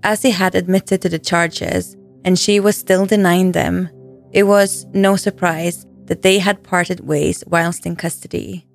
As 0.02 0.22
he 0.22 0.30
had 0.30 0.54
admitted 0.54 1.02
to 1.02 1.10
the 1.10 1.18
charges 1.18 1.98
and 2.24 2.38
she 2.38 2.60
was 2.60 2.78
still 2.78 3.04
denying 3.04 3.52
them, 3.52 3.90
it 4.32 4.44
was 4.44 4.86
no 4.94 5.16
surprise 5.16 5.86
that 6.06 6.22
they 6.22 6.38
had 6.38 6.62
parted 6.62 7.00
ways 7.00 7.44
whilst 7.46 7.84
in 7.84 7.94
custody. 7.94 8.66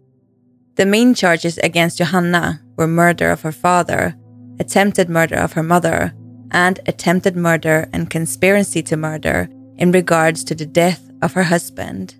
The 0.76 0.86
main 0.86 1.16
charges 1.16 1.58
against 1.58 1.98
Johanna 1.98 2.62
were 2.78 2.88
murder 2.88 3.32
of 3.32 3.42
her 3.42 3.52
father, 3.52 4.16
attempted 4.60 5.10
murder 5.10 5.38
of 5.38 5.54
her 5.54 5.64
mother, 5.64 6.14
and 6.52 6.80
attempted 6.86 7.36
murder 7.36 7.90
and 7.94 8.10
conspiracy 8.10 8.84
to 8.84 8.98
murder 8.98 9.50
in 9.78 9.92
regards 9.92 10.44
to 10.44 10.56
the 10.56 10.66
death 10.66 11.10
of 11.22 11.34
her 11.34 11.44
husband. 11.44 12.16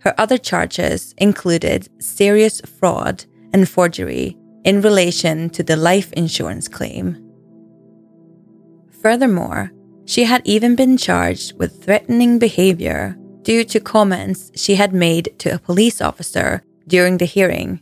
Her 0.00 0.14
other 0.18 0.36
charges 0.36 1.14
included 1.16 1.88
serious 2.02 2.60
fraud 2.60 3.24
and 3.52 3.68
forgery 3.68 4.36
in 4.64 4.82
relation 4.82 5.48
to 5.50 5.62
the 5.62 5.76
life 5.76 6.12
insurance 6.12 6.68
claim. 6.68 7.20
Furthermore, 9.00 9.70
she 10.06 10.24
had 10.24 10.42
even 10.44 10.76
been 10.76 10.96
charged 10.96 11.58
with 11.58 11.82
threatening 11.82 12.38
behavior 12.38 13.16
due 13.42 13.64
to 13.64 13.80
comments 13.80 14.50
she 14.54 14.74
had 14.74 14.92
made 14.92 15.38
to 15.38 15.54
a 15.54 15.58
police 15.58 16.00
officer 16.00 16.62
during 16.86 17.18
the 17.18 17.24
hearing. 17.24 17.80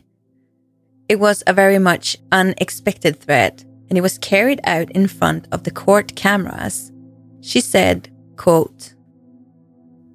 It 1.09 1.19
was 1.19 1.43
a 1.45 1.53
very 1.53 1.79
much 1.79 2.17
unexpected 2.31 3.19
threat 3.19 3.65
and 3.93 3.97
it 3.99 4.01
was 4.01 4.17
carried 4.17 4.59
out 4.63 4.89
in 4.93 5.07
front 5.07 5.47
of 5.51 5.65
the 5.65 5.69
court 5.69 6.15
cameras. 6.15 6.91
She 7.41 7.61
said, 7.61 8.09
quote, 8.37 8.95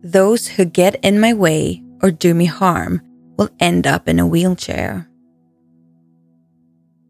Those 0.03 0.49
who 0.49 0.65
get 0.65 0.97
in 1.05 1.21
my 1.21 1.33
way 1.33 1.85
or 2.03 2.11
do 2.11 2.35
me 2.35 2.47
harm 2.47 3.01
will 3.37 3.51
end 3.61 3.87
up 3.87 4.09
in 4.09 4.19
a 4.19 4.27
wheelchair. 4.27 5.09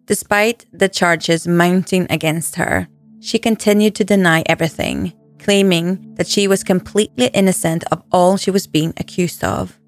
Despite 0.04 0.66
the 0.70 0.90
charges 0.90 1.48
mounting 1.48 2.06
against 2.10 2.56
her, 2.56 2.86
she 3.18 3.38
continued 3.38 3.94
to 3.94 4.04
deny 4.04 4.42
everything, 4.44 5.14
claiming 5.38 6.16
that 6.16 6.26
she 6.26 6.46
was 6.46 6.62
completely 6.62 7.28
innocent 7.28 7.82
of 7.90 8.02
all 8.12 8.36
she 8.36 8.50
was 8.50 8.66
being 8.66 8.92
accused 8.98 9.42
of. 9.42 9.80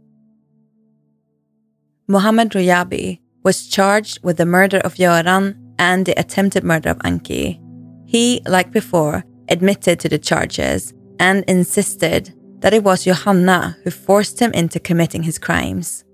Mohammed 2.09 2.53
Royabi 2.53 3.21
was 3.43 3.66
charged 3.66 4.25
with 4.25 4.38
the 4.38 4.47
murder 4.47 4.79
of 4.79 4.95
Göran 4.95 5.60
and 5.81 6.05
the 6.05 6.21
attempted 6.21 6.62
murder 6.62 6.90
of 6.90 6.99
Anki. 6.99 7.59
He, 8.07 8.43
like 8.47 8.71
before, 8.71 9.25
admitted 9.49 9.99
to 10.01 10.09
the 10.09 10.19
charges 10.19 10.93
and 11.19 11.43
insisted 11.49 12.35
that 12.61 12.75
it 12.75 12.85
was 12.85 13.05
Johanna 13.05 13.79
who 13.83 13.90
forced 13.90 14.38
him 14.38 14.53
into 14.53 14.79
committing 14.79 15.23
his 15.23 15.38
crimes. 15.38 16.05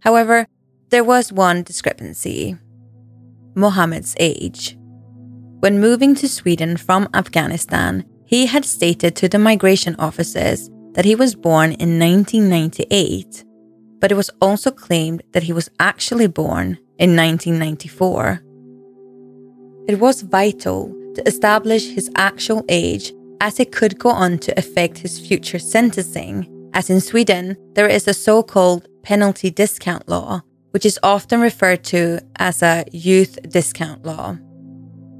However, 0.00 0.46
there 0.90 1.02
was 1.02 1.32
one 1.32 1.62
discrepancy 1.62 2.56
Mohammed's 3.54 4.14
age. 4.20 4.76
When 5.60 5.80
moving 5.80 6.14
to 6.16 6.28
Sweden 6.28 6.76
from 6.76 7.08
Afghanistan, 7.14 8.04
he 8.26 8.46
had 8.46 8.64
stated 8.64 9.16
to 9.16 9.28
the 9.28 9.38
migration 9.38 9.96
officers 9.98 10.70
that 10.92 11.04
he 11.04 11.14
was 11.14 11.34
born 11.34 11.72
in 11.72 11.98
1998, 11.98 13.44
but 14.00 14.12
it 14.12 14.16
was 14.16 14.30
also 14.40 14.70
claimed 14.70 15.22
that 15.32 15.44
he 15.44 15.52
was 15.52 15.70
actually 15.78 16.26
born 16.26 16.78
in 16.98 17.16
1994. 17.16 18.42
It 19.88 19.98
was 19.98 20.22
vital 20.22 20.94
to 21.16 21.26
establish 21.26 21.88
his 21.88 22.10
actual 22.14 22.64
age 22.68 23.12
as 23.40 23.58
it 23.58 23.72
could 23.72 23.98
go 23.98 24.10
on 24.10 24.38
to 24.38 24.56
affect 24.56 24.98
his 24.98 25.18
future 25.18 25.58
sentencing, 25.58 26.70
as 26.72 26.88
in 26.88 27.00
Sweden, 27.00 27.56
there 27.74 27.88
is 27.88 28.06
a 28.06 28.14
so 28.14 28.44
called 28.44 28.86
penalty 29.02 29.50
discount 29.50 30.08
law, 30.08 30.42
which 30.70 30.86
is 30.86 31.00
often 31.02 31.40
referred 31.40 31.82
to 31.82 32.20
as 32.36 32.62
a 32.62 32.84
youth 32.92 33.38
discount 33.48 34.06
law. 34.06 34.38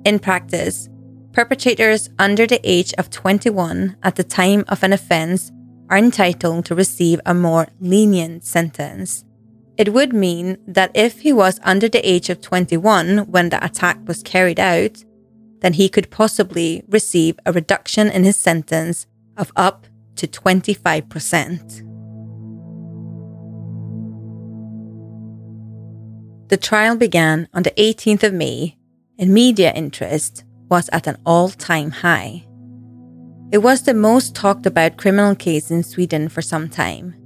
In 0.04 0.20
practice, 0.20 0.88
perpetrators 1.32 2.10
under 2.20 2.46
the 2.46 2.60
age 2.62 2.94
of 2.98 3.10
21 3.10 3.96
at 4.04 4.14
the 4.14 4.24
time 4.24 4.64
of 4.68 4.84
an 4.84 4.92
offense 4.92 5.50
are 5.90 5.98
entitled 5.98 6.64
to 6.66 6.76
receive 6.76 7.20
a 7.26 7.34
more 7.34 7.66
lenient 7.80 8.44
sentence 8.44 9.24
it 9.78 9.92
would 9.92 10.12
mean 10.12 10.58
that 10.66 10.90
if 10.94 11.20
he 11.20 11.32
was 11.32 11.60
under 11.62 11.88
the 11.88 12.06
age 12.08 12.28
of 12.28 12.40
21 12.40 13.30
when 13.30 13.48
the 13.48 13.64
attack 13.64 13.98
was 14.06 14.22
carried 14.22 14.60
out, 14.60 15.04
then 15.60 15.72
he 15.74 15.88
could 15.88 16.10
possibly 16.10 16.82
receive 16.88 17.38
a 17.46 17.52
reduction 17.52 18.10
in 18.10 18.24
his 18.24 18.36
sentence 18.36 19.06
of 19.36 19.52
up 19.56 19.86
to 20.16 20.26
25%. 20.26 21.88
The 26.48 26.56
trial 26.58 26.96
began 26.96 27.48
on 27.54 27.62
the 27.62 27.70
18th 27.70 28.24
of 28.24 28.34
May, 28.34 28.76
and 29.18 29.32
media 29.32 29.72
interest 29.72 30.44
was 30.68 30.90
at 30.92 31.06
an 31.06 31.16
all 31.24 31.48
time 31.48 31.90
high. 31.90 32.44
It 33.50 33.58
was 33.58 33.82
the 33.82 33.94
most 33.94 34.34
talked 34.34 34.66
about 34.66 34.98
criminal 34.98 35.34
case 35.34 35.70
in 35.70 35.82
Sweden 35.82 36.28
for 36.28 36.42
some 36.42 36.68
time. 36.68 37.21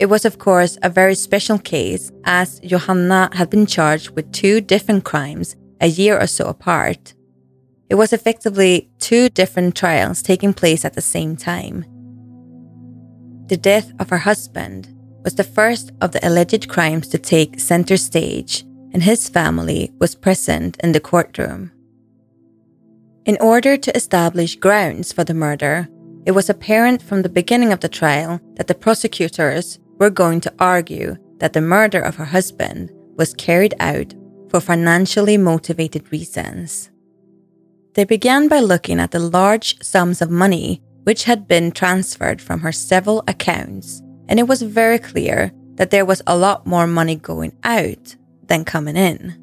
It 0.00 0.06
was, 0.06 0.24
of 0.24 0.38
course, 0.38 0.78
a 0.82 0.88
very 0.88 1.16
special 1.16 1.58
case 1.58 2.12
as 2.24 2.60
Johanna 2.60 3.30
had 3.32 3.50
been 3.50 3.66
charged 3.66 4.10
with 4.10 4.30
two 4.32 4.60
different 4.60 5.04
crimes 5.04 5.56
a 5.80 5.88
year 5.88 6.18
or 6.18 6.26
so 6.26 6.46
apart. 6.46 7.14
It 7.90 7.96
was 7.96 8.12
effectively 8.12 8.90
two 8.98 9.28
different 9.28 9.74
trials 9.74 10.22
taking 10.22 10.52
place 10.54 10.84
at 10.84 10.94
the 10.94 11.00
same 11.00 11.36
time. 11.36 11.84
The 13.46 13.56
death 13.56 13.92
of 13.98 14.10
her 14.10 14.18
husband 14.18 14.94
was 15.24 15.34
the 15.34 15.44
first 15.44 15.90
of 16.00 16.12
the 16.12 16.26
alleged 16.26 16.68
crimes 16.68 17.08
to 17.08 17.18
take 17.18 17.58
center 17.58 17.96
stage, 17.96 18.62
and 18.92 19.02
his 19.02 19.28
family 19.28 19.90
was 19.98 20.14
present 20.14 20.76
in 20.82 20.92
the 20.92 21.00
courtroom. 21.00 21.72
In 23.24 23.36
order 23.40 23.76
to 23.76 23.96
establish 23.96 24.56
grounds 24.56 25.12
for 25.12 25.24
the 25.24 25.34
murder, 25.34 25.88
it 26.24 26.32
was 26.32 26.48
apparent 26.50 27.02
from 27.02 27.22
the 27.22 27.28
beginning 27.28 27.72
of 27.72 27.80
the 27.80 27.88
trial 27.88 28.40
that 28.54 28.66
the 28.66 28.74
prosecutors 28.74 29.78
were 29.98 30.10
going 30.10 30.40
to 30.40 30.54
argue 30.58 31.16
that 31.38 31.52
the 31.52 31.60
murder 31.60 32.00
of 32.00 32.16
her 32.16 32.24
husband 32.24 32.90
was 33.16 33.34
carried 33.34 33.74
out 33.80 34.14
for 34.48 34.60
financially 34.60 35.36
motivated 35.36 36.10
reasons. 36.12 36.90
They 37.94 38.04
began 38.04 38.48
by 38.48 38.60
looking 38.60 39.00
at 39.00 39.10
the 39.10 39.18
large 39.18 39.82
sums 39.82 40.22
of 40.22 40.30
money 40.30 40.82
which 41.04 41.24
had 41.24 41.48
been 41.48 41.72
transferred 41.72 42.40
from 42.40 42.60
her 42.60 42.72
several 42.72 43.24
accounts, 43.26 44.02
and 44.28 44.38
it 44.38 44.46
was 44.46 44.62
very 44.62 44.98
clear 44.98 45.52
that 45.76 45.90
there 45.90 46.04
was 46.04 46.22
a 46.26 46.36
lot 46.36 46.66
more 46.66 46.86
money 46.86 47.16
going 47.16 47.56
out 47.64 48.14
than 48.46 48.64
coming 48.64 48.96
in. 48.96 49.36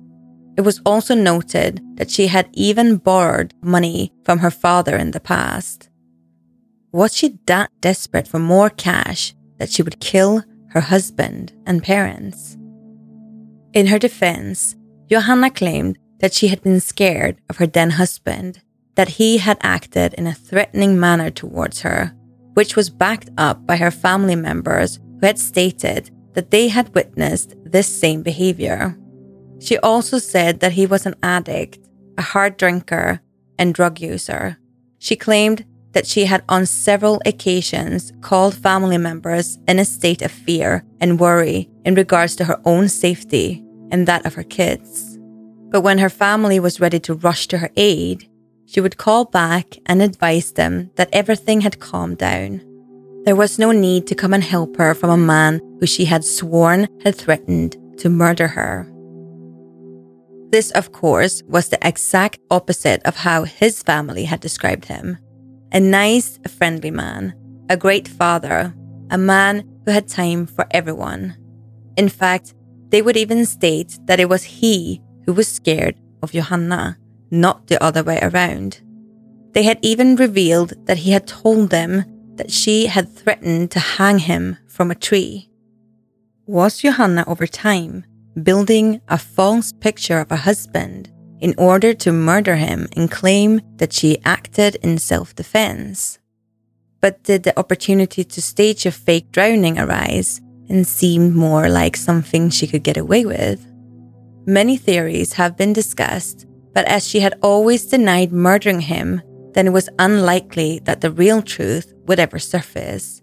It 0.57 0.61
was 0.61 0.79
also 0.85 1.15
noted 1.15 1.81
that 1.95 2.09
she 2.09 2.27
had 2.27 2.49
even 2.53 2.97
borrowed 2.97 3.53
money 3.61 4.13
from 4.23 4.39
her 4.39 4.51
father 4.51 4.95
in 4.95 5.11
the 5.11 5.19
past. 5.19 5.89
Was 6.91 7.15
she 7.15 7.39
that 7.47 7.69
desperate 7.81 8.27
for 8.27 8.39
more 8.39 8.69
cash 8.69 9.34
that 9.57 9.69
she 9.69 9.83
would 9.83 9.99
kill 9.99 10.43
her 10.69 10.81
husband 10.81 11.53
and 11.65 11.83
parents. 11.83 12.57
In 13.73 13.87
her 13.87 13.99
defense, 13.99 14.75
Johanna 15.09 15.51
claimed 15.51 15.97
that 16.19 16.33
she 16.33 16.47
had 16.47 16.61
been 16.61 16.79
scared 16.79 17.37
of 17.49 17.57
her 17.57 17.67
then 17.67 17.91
husband, 17.91 18.61
that 18.95 19.09
he 19.09 19.37
had 19.37 19.57
acted 19.61 20.13
in 20.13 20.27
a 20.27 20.33
threatening 20.33 20.99
manner 20.99 21.29
towards 21.29 21.81
her, 21.81 22.13
which 22.53 22.75
was 22.75 22.89
backed 22.89 23.29
up 23.37 23.65
by 23.65 23.75
her 23.75 23.91
family 23.91 24.35
members 24.35 24.99
who 25.19 25.25
had 25.25 25.37
stated 25.37 26.09
that 26.33 26.51
they 26.51 26.69
had 26.69 26.93
witnessed 26.95 27.55
this 27.63 27.87
same 27.87 28.21
behavior. 28.21 28.97
She 29.59 29.77
also 29.77 30.17
said 30.19 30.59
that 30.59 30.73
he 30.73 30.85
was 30.85 31.05
an 31.05 31.15
addict, 31.23 31.79
a 32.17 32.21
hard 32.21 32.57
drinker, 32.57 33.21
and 33.57 33.73
drug 33.73 33.99
user. 33.99 34.57
She 34.99 35.15
claimed 35.15 35.65
that 35.95 36.05
she 36.05 36.25
had 36.25 36.43
on 36.49 36.65
several 36.65 37.21
occasions 37.25 38.11
called 38.19 38.53
family 38.53 38.97
members 38.97 39.57
in 39.65 39.79
a 39.79 39.85
state 39.85 40.21
of 40.21 40.29
fear 40.29 40.83
and 40.99 41.21
worry 41.21 41.69
in 41.85 41.95
regards 41.95 42.35
to 42.35 42.43
her 42.43 42.59
own 42.65 42.89
safety 42.89 43.63
and 43.91 44.05
that 44.05 44.25
of 44.25 44.33
her 44.33 44.43
kids. 44.43 45.17
But 45.71 45.81
when 45.81 45.97
her 45.99 46.09
family 46.09 46.59
was 46.59 46.81
ready 46.81 46.99
to 46.99 47.13
rush 47.13 47.47
to 47.47 47.59
her 47.59 47.69
aid, 47.77 48.29
she 48.65 48.81
would 48.81 48.97
call 48.97 49.23
back 49.23 49.77
and 49.85 50.01
advise 50.01 50.51
them 50.51 50.91
that 50.95 51.09
everything 51.13 51.61
had 51.61 51.79
calmed 51.79 52.17
down. 52.17 52.61
There 53.23 53.35
was 53.35 53.57
no 53.57 53.71
need 53.71 54.05
to 54.07 54.15
come 54.15 54.33
and 54.33 54.43
help 54.43 54.75
her 54.75 54.93
from 54.93 55.09
a 55.09 55.17
man 55.17 55.61
who 55.79 55.87
she 55.87 56.05
had 56.05 56.25
sworn 56.25 56.89
had 57.05 57.15
threatened 57.15 57.77
to 57.99 58.09
murder 58.09 58.49
her. 58.49 58.91
This, 60.51 60.71
of 60.71 60.91
course, 60.91 61.41
was 61.47 61.69
the 61.69 61.87
exact 61.87 62.39
opposite 62.51 63.01
of 63.05 63.15
how 63.15 63.45
his 63.45 63.81
family 63.81 64.25
had 64.25 64.41
described 64.41 64.85
him 64.85 65.19
a 65.75 65.79
nice, 65.81 66.39
friendly 66.47 66.89
man, 66.89 67.35
a 67.69 67.75
great 67.75 68.07
father, 68.07 68.73
a 69.11 69.17
man 69.17 69.69
who 69.83 69.91
had 69.91 70.07
time 70.07 70.45
for 70.45 70.65
everyone. 70.71 71.35
In 71.97 72.07
fact, 72.07 72.53
they 72.91 73.01
would 73.01 73.17
even 73.17 73.45
state 73.45 73.99
that 74.05 74.21
it 74.21 74.29
was 74.29 74.43
he 74.43 75.01
who 75.25 75.33
was 75.33 75.49
scared 75.49 75.99
of 76.23 76.31
Johanna, 76.31 76.97
not 77.29 77.67
the 77.67 77.83
other 77.83 78.03
way 78.03 78.19
around. 78.21 78.81
They 79.51 79.63
had 79.63 79.79
even 79.81 80.15
revealed 80.15 80.85
that 80.85 80.99
he 80.99 81.11
had 81.11 81.27
told 81.27 81.71
them 81.71 82.05
that 82.35 82.51
she 82.51 82.85
had 82.85 83.13
threatened 83.13 83.71
to 83.71 83.79
hang 83.79 84.19
him 84.19 84.57
from 84.69 84.91
a 84.91 84.95
tree. 84.95 85.49
Was 86.45 86.77
Johanna 86.77 87.25
over 87.27 87.47
time 87.47 88.05
building 88.41 89.01
a 89.09 89.17
false 89.17 89.73
picture 89.73 90.19
of 90.19 90.31
a 90.31 90.37
husband 90.37 91.11
in 91.39 91.53
order 91.57 91.93
to 91.93 92.11
murder 92.11 92.55
him 92.55 92.87
and 92.95 93.11
claim 93.11 93.61
that 93.77 93.93
she 93.93 94.17
acted 94.23 94.75
in 94.75 94.97
self 94.97 95.35
defense? 95.35 96.19
But 97.01 97.23
did 97.23 97.43
the 97.43 97.57
opportunity 97.59 98.23
to 98.23 98.41
stage 98.41 98.85
a 98.85 98.91
fake 98.91 99.31
drowning 99.31 99.77
arise 99.77 100.41
and 100.69 100.87
seem 100.87 101.35
more 101.35 101.69
like 101.69 101.95
something 101.95 102.49
she 102.49 102.67
could 102.67 102.83
get 102.83 102.97
away 102.97 103.25
with? 103.25 103.65
Many 104.47 104.77
theories 104.77 105.33
have 105.33 105.57
been 105.57 105.73
discussed, 105.73 106.45
but 106.73 106.85
as 106.87 107.07
she 107.07 107.19
had 107.19 107.37
always 107.41 107.85
denied 107.85 108.31
murdering 108.31 108.81
him, 108.81 109.21
then 109.53 109.67
it 109.67 109.73
was 109.73 109.89
unlikely 109.99 110.81
that 110.83 111.01
the 111.01 111.11
real 111.11 111.41
truth 111.41 111.93
would 112.05 112.19
ever 112.19 112.39
surface. 112.39 113.21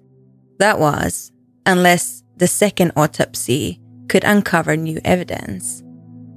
That 0.59 0.79
was, 0.79 1.31
unless 1.67 2.23
the 2.37 2.47
second 2.47 2.93
autopsy 2.97 3.81
could 4.09 4.25
uncover 4.25 4.77
new 4.77 5.01
evidence. 5.05 5.82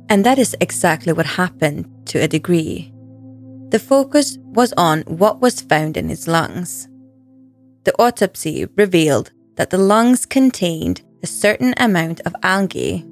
And 0.09 0.25
that 0.25 0.37
is 0.37 0.55
exactly 0.61 1.13
what 1.13 1.25
happened 1.25 1.89
to 2.07 2.19
a 2.19 2.27
degree. 2.27 2.91
The 3.69 3.79
focus 3.79 4.37
was 4.41 4.73
on 4.77 5.01
what 5.01 5.41
was 5.41 5.61
found 5.61 5.97
in 5.97 6.09
his 6.09 6.27
lungs. 6.27 6.87
The 7.83 7.93
autopsy 7.99 8.65
revealed 8.75 9.31
that 9.55 9.69
the 9.69 9.77
lungs 9.77 10.25
contained 10.25 11.01
a 11.23 11.27
certain 11.27 11.73
amount 11.77 12.21
of 12.21 12.35
algae. 12.43 13.05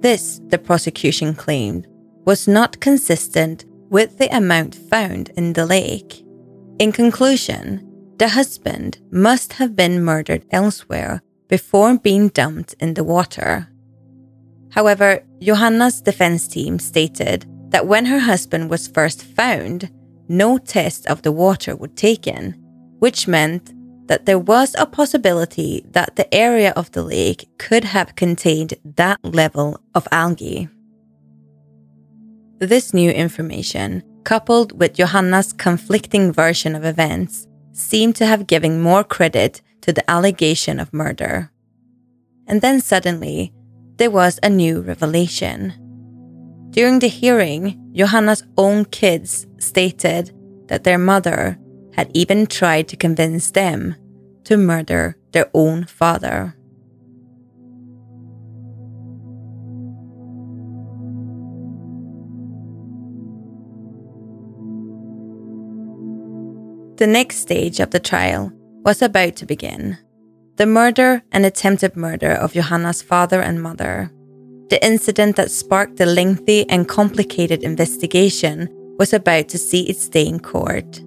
This, 0.00 0.40
the 0.48 0.58
prosecution 0.58 1.34
claimed, 1.34 1.86
was 2.26 2.46
not 2.46 2.80
consistent 2.80 3.64
with 3.88 4.18
the 4.18 4.34
amount 4.34 4.74
found 4.74 5.30
in 5.36 5.54
the 5.54 5.66
lake. 5.66 6.24
In 6.78 6.92
conclusion, 6.92 7.86
the 8.18 8.28
husband 8.28 8.98
must 9.10 9.54
have 9.54 9.74
been 9.74 10.04
murdered 10.04 10.44
elsewhere 10.50 11.22
before 11.48 11.98
being 11.98 12.28
dumped 12.28 12.74
in 12.78 12.94
the 12.94 13.04
water. 13.04 13.68
However, 14.70 15.24
Johanna's 15.40 16.00
defense 16.00 16.46
team 16.46 16.78
stated 16.78 17.46
that 17.70 17.86
when 17.86 18.06
her 18.06 18.18
husband 18.20 18.68
was 18.68 18.88
first 18.88 19.22
found, 19.22 19.90
no 20.28 20.58
test 20.58 21.06
of 21.06 21.22
the 21.22 21.32
water 21.32 21.74
was 21.74 21.90
taken, 21.96 22.52
which 22.98 23.26
meant 23.26 23.72
that 24.08 24.26
there 24.26 24.38
was 24.38 24.74
a 24.76 24.86
possibility 24.86 25.84
that 25.92 26.16
the 26.16 26.32
area 26.34 26.72
of 26.76 26.90
the 26.92 27.02
lake 27.02 27.48
could 27.58 27.84
have 27.84 28.16
contained 28.16 28.74
that 28.84 29.18
level 29.24 29.80
of 29.94 30.06
algae. 30.12 30.68
This 32.58 32.92
new 32.92 33.10
information, 33.10 34.02
coupled 34.24 34.78
with 34.78 34.94
Johanna's 34.94 35.52
conflicting 35.52 36.32
version 36.32 36.74
of 36.74 36.84
events, 36.84 37.46
seemed 37.72 38.16
to 38.16 38.26
have 38.26 38.46
given 38.46 38.80
more 38.80 39.04
credit 39.04 39.62
to 39.80 39.92
the 39.92 40.08
allegation 40.10 40.78
of 40.78 40.92
murder. 40.92 41.50
And 42.46 42.60
then 42.60 42.80
suddenly, 42.80 43.54
there 44.00 44.10
was 44.10 44.40
a 44.42 44.48
new 44.48 44.80
revelation. 44.80 45.74
During 46.70 47.00
the 47.00 47.08
hearing, 47.08 47.92
Johanna's 47.92 48.42
own 48.56 48.86
kids 48.86 49.46
stated 49.58 50.32
that 50.68 50.84
their 50.84 50.96
mother 50.96 51.58
had 51.92 52.10
even 52.14 52.46
tried 52.46 52.88
to 52.88 52.96
convince 52.96 53.50
them 53.50 53.94
to 54.44 54.56
murder 54.56 55.18
their 55.32 55.50
own 55.52 55.84
father. 55.84 56.56
The 66.96 67.06
next 67.06 67.36
stage 67.36 67.80
of 67.80 67.90
the 67.90 68.00
trial 68.00 68.50
was 68.82 69.02
about 69.02 69.36
to 69.36 69.44
begin 69.44 69.98
the 70.60 70.66
murder 70.66 71.22
and 71.32 71.46
attempted 71.46 71.96
murder 71.96 72.32
of 72.32 72.52
Johanna's 72.52 73.00
father 73.00 73.40
and 73.40 73.62
mother. 73.62 74.10
The 74.68 74.84
incident 74.84 75.36
that 75.36 75.50
sparked 75.50 75.96
the 75.96 76.04
lengthy 76.04 76.68
and 76.68 76.86
complicated 76.86 77.62
investigation 77.62 78.68
was 78.98 79.14
about 79.14 79.48
to 79.48 79.56
see 79.56 79.88
its 79.88 80.06
day 80.06 80.26
in 80.26 80.38
court. 80.38 81.00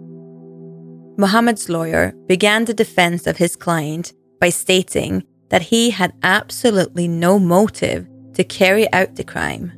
Mohammed's 1.19 1.69
lawyer 1.69 2.15
began 2.25 2.65
the 2.65 2.73
defense 2.73 3.27
of 3.27 3.37
his 3.37 3.55
client 3.55 4.13
by 4.41 4.49
stating 4.49 5.23
that 5.49 5.61
he 5.61 5.91
had 5.91 6.15
absolutely 6.23 7.07
no 7.07 7.37
motive 7.37 8.07
to 8.33 8.43
carry 8.43 8.91
out 8.91 9.13
the 9.13 9.23
crime. 9.23 9.71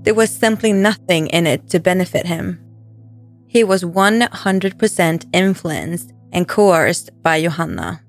There 0.00 0.14
was 0.14 0.30
simply 0.30 0.72
nothing 0.72 1.26
in 1.26 1.46
it 1.46 1.68
to 1.68 1.78
benefit 1.78 2.24
him. 2.24 2.58
He 3.46 3.64
was 3.64 3.84
100% 3.84 5.26
influenced 5.34 6.10
and 6.32 6.48
coerced 6.48 7.10
by 7.22 7.42
Johanna. 7.42 8.00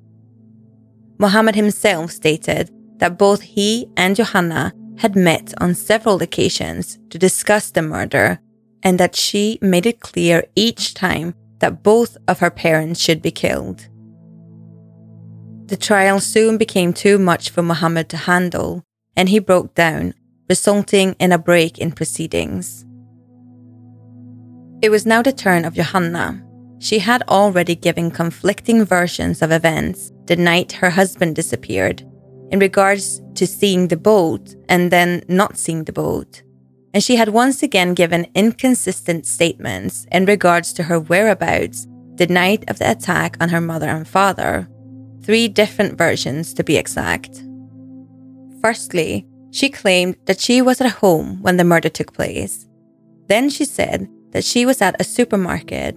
Mohammed 1.22 1.54
himself 1.54 2.10
stated 2.10 2.72
that 2.98 3.20
both 3.20 3.42
he 3.42 3.88
and 3.96 4.16
Johanna 4.16 4.74
had 4.98 5.16
met 5.16 5.54
on 5.62 5.76
several 5.76 6.20
occasions 6.24 6.98
to 7.12 7.20
discuss 7.20 7.70
the 7.70 7.84
murder 7.84 8.40
and 8.82 9.00
that 9.00 9.16
she 9.16 9.60
made 9.62 9.86
it 9.86 10.00
clear 10.00 10.44
each 10.56 10.96
time 10.96 11.36
that 11.60 11.84
both 11.84 12.18
of 12.28 12.40
her 12.40 12.50
parents 12.50 13.00
should 13.00 13.22
be 13.22 13.30
killed. 13.30 13.88
The 15.68 15.78
trial 15.78 16.20
soon 16.20 16.58
became 16.58 16.92
too 16.92 17.20
much 17.20 17.52
for 17.52 17.62
Mohammed 17.62 18.10
to 18.10 18.18
handle, 18.18 18.84
and 19.16 19.30
he 19.30 19.38
broke 19.38 19.76
down, 19.76 20.16
resulting 20.50 21.14
in 21.20 21.32
a 21.32 21.38
break 21.38 21.78
in 21.78 21.92
proceedings. 21.92 22.84
It 24.82 24.90
was 24.90 25.06
now 25.06 25.22
the 25.22 25.32
turn 25.32 25.66
of 25.66 25.76
Johanna. 25.76 26.44
She 26.82 26.98
had 26.98 27.22
already 27.28 27.76
given 27.76 28.10
conflicting 28.10 28.84
versions 28.84 29.44
of 29.44 29.52
events 29.52 30.12
the 30.26 30.36
night 30.36 30.72
her 30.72 30.90
husband 30.90 31.36
disappeared, 31.36 32.02
in 32.50 32.58
regards 32.58 33.22
to 33.36 33.46
seeing 33.46 33.88
the 33.88 33.98
boat 33.98 34.56
and 34.68 34.90
then 34.90 35.24
not 35.28 35.58
seeing 35.58 35.84
the 35.84 35.94
boat. 35.94 36.42
And 36.92 37.04
she 37.04 37.18
had 37.18 37.30
once 37.30 37.62
again 37.62 37.94
given 37.94 38.32
inconsistent 38.34 39.28
statements 39.28 40.08
in 40.12 40.26
regards 40.26 40.74
to 40.74 40.84
her 40.84 41.00
whereabouts 41.00 41.88
the 42.16 42.26
night 42.26 42.68
of 42.68 42.80
the 42.80 42.90
attack 42.90 43.38
on 43.40 43.50
her 43.50 43.62
mother 43.62 43.88
and 43.88 44.08
father. 44.08 44.68
Three 45.22 45.48
different 45.48 46.00
versions 46.00 46.52
to 46.56 46.64
be 46.64 46.78
exact. 46.78 47.44
Firstly, 48.60 49.28
she 49.52 49.70
claimed 49.70 50.18
that 50.26 50.42
she 50.42 50.64
was 50.64 50.82
at 50.82 50.94
home 50.94 51.44
when 51.44 51.58
the 51.58 51.64
murder 51.64 51.90
took 51.90 52.12
place. 52.12 52.68
Then 53.28 53.52
she 53.52 53.66
said 53.66 54.10
that 54.32 54.44
she 54.44 54.66
was 54.66 54.82
at 54.82 55.00
a 55.00 55.04
supermarket. 55.04 55.96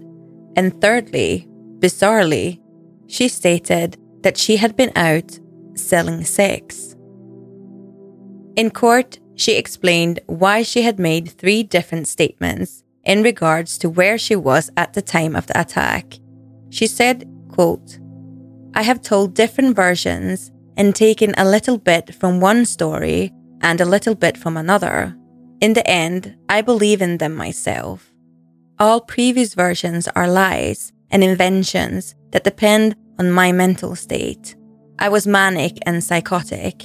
And 0.56 0.80
thirdly, 0.80 1.48
bizarrely, 1.78 2.60
she 3.06 3.28
stated 3.28 3.96
that 4.22 4.36
she 4.36 4.56
had 4.56 4.76
been 4.76 4.92
out 4.96 5.38
selling 5.74 6.24
sex. 6.24 6.96
In 8.56 8.70
court, 8.70 9.18
she 9.34 9.56
explained 9.56 10.20
why 10.26 10.62
she 10.62 10.82
had 10.82 10.98
made 10.98 11.28
three 11.28 11.62
different 11.62 12.06
statements 12.08 12.84
in 13.02 13.22
regards 13.22 13.76
to 13.78 13.90
where 13.90 14.16
she 14.16 14.36
was 14.36 14.70
at 14.76 14.92
the 14.92 15.02
time 15.02 15.34
of 15.34 15.46
the 15.46 15.60
attack. 15.60 16.18
She 16.70 16.86
said, 16.86 17.28
quote, 17.48 17.98
I 18.74 18.82
have 18.82 19.02
told 19.02 19.34
different 19.34 19.76
versions 19.76 20.50
and 20.76 20.94
taken 20.94 21.34
a 21.36 21.48
little 21.48 21.78
bit 21.78 22.14
from 22.14 22.40
one 22.40 22.64
story 22.64 23.32
and 23.60 23.80
a 23.80 23.84
little 23.84 24.14
bit 24.14 24.36
from 24.36 24.56
another. 24.56 25.16
In 25.60 25.72
the 25.72 25.86
end, 25.88 26.36
I 26.48 26.62
believe 26.62 27.02
in 27.02 27.18
them 27.18 27.34
myself. 27.34 28.13
All 28.78 29.00
previous 29.00 29.54
versions 29.54 30.08
are 30.08 30.28
lies 30.28 30.92
and 31.10 31.22
inventions 31.22 32.14
that 32.32 32.44
depend 32.44 32.96
on 33.20 33.30
my 33.30 33.52
mental 33.52 33.94
state. 33.94 34.56
I 34.98 35.08
was 35.08 35.26
manic 35.26 35.78
and 35.87 36.02
psychotic. 36.02 36.84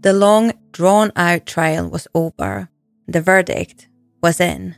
The 0.00 0.14
long, 0.14 0.52
drawn 0.72 1.12
out 1.16 1.44
trial 1.44 1.90
was 1.90 2.08
over. 2.14 2.70
The 3.06 3.20
verdict 3.20 3.88
was 4.22 4.40
in. 4.40 4.76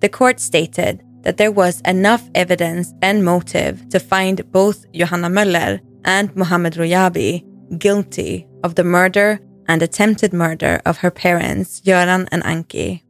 The 0.00 0.08
court 0.08 0.40
stated 0.40 1.02
that 1.22 1.36
there 1.36 1.52
was 1.52 1.82
enough 1.82 2.28
evidence 2.34 2.94
and 3.02 3.24
motive 3.24 3.88
to 3.90 3.98
find 4.00 4.50
both 4.52 4.90
Johanna 4.92 5.28
Möller 5.28 5.80
and 6.04 6.34
Mohammed 6.34 6.74
Royabi 6.74 7.44
guilty 7.78 8.46
of 8.62 8.74
the 8.74 8.84
murder 8.84 9.40
and 9.68 9.82
attempted 9.82 10.32
murder 10.32 10.80
of 10.86 10.98
her 10.98 11.10
parents, 11.10 11.80
Göran 11.80 12.28
and 12.30 12.42
Anki. 12.42 13.03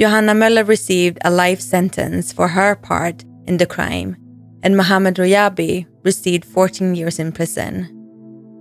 Johanna 0.00 0.32
Möller 0.32 0.66
received 0.66 1.18
a 1.26 1.30
life 1.30 1.60
sentence 1.60 2.32
for 2.32 2.48
her 2.48 2.74
part 2.74 3.22
in 3.44 3.58
the 3.58 3.66
crime, 3.66 4.16
and 4.62 4.74
Mohammed 4.74 5.16
Royabi 5.16 5.86
received 6.04 6.46
14 6.46 6.94
years 6.94 7.18
in 7.18 7.32
prison. 7.32 7.84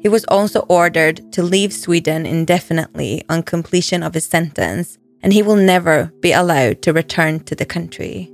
He 0.01 0.09
was 0.09 0.25
also 0.25 0.65
ordered 0.67 1.31
to 1.31 1.41
leave 1.41 1.71
Sweden 1.71 2.25
indefinitely 2.25 3.23
on 3.29 3.43
completion 3.43 4.03
of 4.03 4.15
his 4.15 4.25
sentence, 4.25 4.97
and 5.23 5.31
he 5.31 5.41
will 5.41 5.55
never 5.55 6.11
be 6.19 6.33
allowed 6.33 6.81
to 6.81 6.91
return 6.91 7.39
to 7.45 7.55
the 7.55 7.65
country. 7.65 8.29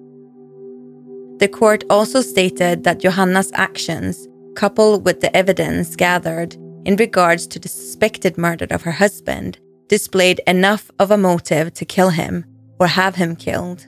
The 1.37 1.47
court 1.47 1.83
also 1.91 2.21
stated 2.21 2.85
that 2.85 3.01
Johanna's 3.01 3.51
actions, 3.53 4.27
coupled 4.55 5.05
with 5.05 5.21
the 5.21 5.35
evidence 5.37 5.95
gathered 5.95 6.55
in 6.85 6.95
regards 6.95 7.45
to 7.47 7.59
the 7.59 7.69
suspected 7.69 8.35
murder 8.35 8.65
of 8.71 8.81
her 8.81 8.93
husband, 8.93 9.59
displayed 9.89 10.41
enough 10.47 10.89
of 10.97 11.11
a 11.11 11.17
motive 11.19 11.71
to 11.75 11.85
kill 11.85 12.09
him 12.09 12.45
or 12.79 12.87
have 12.87 13.15
him 13.15 13.35
killed. 13.35 13.85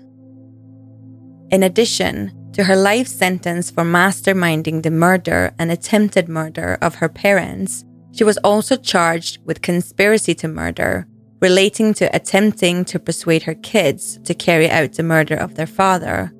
In 1.49 1.63
addition 1.63 2.51
to 2.53 2.63
her 2.63 2.75
life 2.75 3.07
sentence 3.07 3.69
for 3.69 3.83
masterminding 3.83 4.83
the 4.83 4.91
murder 4.91 5.53
and 5.59 5.71
attempted 5.71 6.27
murder 6.27 6.77
of 6.81 6.95
her 6.95 7.09
parents, 7.09 7.85
she 8.11 8.23
was 8.23 8.37
also 8.39 8.75
charged 8.75 9.37
with 9.45 9.61
conspiracy 9.61 10.33
to 10.35 10.47
murder, 10.47 11.07
relating 11.39 11.93
to 11.93 12.15
attempting 12.15 12.83
to 12.85 12.99
persuade 12.99 13.43
her 13.43 13.53
kids 13.53 14.17
to 14.23 14.33
carry 14.33 14.69
out 14.69 14.93
the 14.93 15.03
murder 15.03 15.35
of 15.35 15.55
their 15.55 15.67
father, 15.67 16.31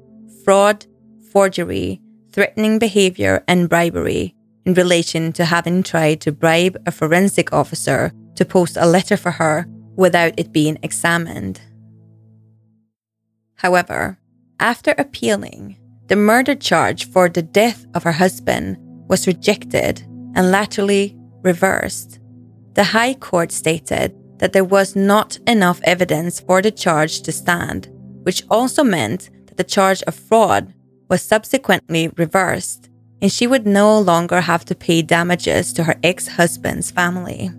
fraud, 0.44 0.86
forgery, 1.32 2.02
threatening 2.32 2.80
behavior, 2.80 3.44
and 3.48 3.70
bribery 3.70 4.36
in 4.66 4.74
relation 4.74 5.32
to 5.32 5.46
having 5.46 5.82
tried 5.82 6.20
to 6.22 6.32
bribe 6.32 6.76
a 6.86 6.92
forensic 6.92 7.54
officer 7.54 8.12
to 8.36 8.44
post 8.44 8.76
a 8.76 8.86
letter 8.86 9.16
for 9.16 9.32
her 9.32 9.66
without 9.96 10.34
it 10.38 10.52
being 10.52 10.78
examined. 10.84 11.62
However, 13.58 14.18
after 14.60 14.94
appealing, 14.98 15.78
the 16.08 16.16
murder 16.16 16.56
charge 16.56 17.10
for 17.10 17.28
the 17.28 17.42
death 17.42 17.86
of 17.94 18.04
her 18.04 18.14
husband 18.14 18.78
was 19.10 19.28
rejected 19.28 20.02
and 20.36 20.52
latterly 20.52 21.18
reversed. 21.42 22.20
The 22.74 22.84
High 22.84 23.16
Court 23.16 23.52
stated 23.52 24.16
that 24.40 24.54
there 24.54 24.64
was 24.64 24.96
not 24.96 25.40
enough 25.48 25.82
evidence 25.84 26.40
for 26.40 26.62
the 26.62 26.72
charge 26.72 27.22
to 27.22 27.32
stand, 27.32 27.90
which 28.24 28.44
also 28.50 28.84
meant 28.84 29.30
that 29.48 29.58
the 29.58 29.64
charge 29.64 30.04
of 30.04 30.16
fraud 30.16 30.74
was 31.10 31.22
subsequently 31.22 32.10
reversed, 32.18 32.90
and 33.22 33.32
she 33.32 33.48
would 33.48 33.66
no 33.66 34.00
longer 34.00 34.42
have 34.42 34.66
to 34.66 34.76
pay 34.76 35.02
damages 35.02 35.74
to 35.74 35.84
her 35.86 35.96
ex 36.04 36.28
husband's 36.28 36.92
family. 36.92 37.50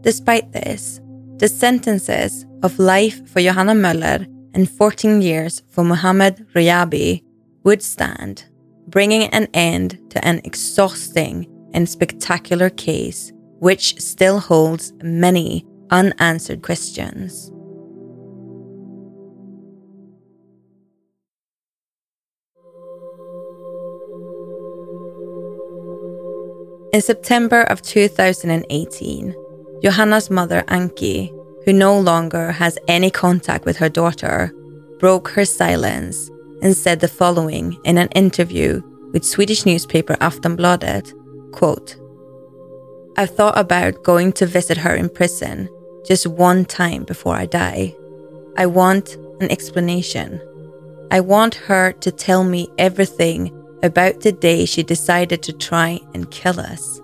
Despite 0.00 0.52
this, 0.52 1.00
the 1.36 1.48
sentences 1.48 2.46
of 2.62 2.78
life 2.78 3.26
for 3.28 3.42
Johanna 3.42 3.74
Möller 3.74 4.26
and 4.54 4.70
14 4.70 5.20
years 5.20 5.62
for 5.68 5.84
Mohammed 5.84 6.46
Rayabi 6.54 7.22
would 7.64 7.82
stand, 7.82 8.44
bringing 8.88 9.24
an 9.30 9.48
end 9.52 9.98
to 10.10 10.24
an 10.24 10.40
exhausting 10.44 11.46
and 11.72 11.88
spectacular 11.88 12.70
case 12.70 13.32
which 13.58 14.00
still 14.00 14.38
holds 14.38 14.92
many 15.02 15.66
unanswered 15.90 16.62
questions. 16.62 17.50
In 26.92 27.00
September 27.00 27.62
of 27.62 27.82
2018, 27.82 29.34
Johanna's 29.82 30.30
mother 30.30 30.62
Anki, 30.68 31.32
who 31.64 31.72
no 31.72 31.98
longer 31.98 32.52
has 32.52 32.78
any 32.88 33.10
contact 33.10 33.64
with 33.64 33.76
her 33.76 33.88
daughter, 33.88 34.52
broke 34.98 35.28
her 35.28 35.44
silence 35.44 36.30
and 36.62 36.76
said 36.76 37.00
the 37.00 37.08
following 37.08 37.78
in 37.84 37.98
an 37.98 38.08
interview 38.08 38.82
with 39.12 39.24
Swedish 39.24 39.64
newspaper 39.64 40.14
Aftonbladet, 40.16 41.12
quote, 41.52 41.96
I've 43.16 43.34
thought 43.34 43.56
about 43.56 44.02
going 44.02 44.32
to 44.34 44.46
visit 44.46 44.76
her 44.78 44.94
in 44.94 45.08
prison 45.08 45.68
just 46.04 46.26
one 46.26 46.64
time 46.64 47.04
before 47.04 47.36
I 47.36 47.46
die. 47.46 47.94
I 48.56 48.66
want 48.66 49.16
an 49.40 49.50
explanation. 49.50 50.40
I 51.10 51.20
want 51.20 51.54
her 51.54 51.92
to 51.92 52.10
tell 52.10 52.44
me 52.44 52.68
everything 52.76 53.52
about 53.82 54.20
the 54.20 54.32
day 54.32 54.64
she 54.64 54.82
decided 54.82 55.42
to 55.44 55.52
try 55.52 56.00
and 56.12 56.30
kill 56.30 56.58
us. 56.58 57.00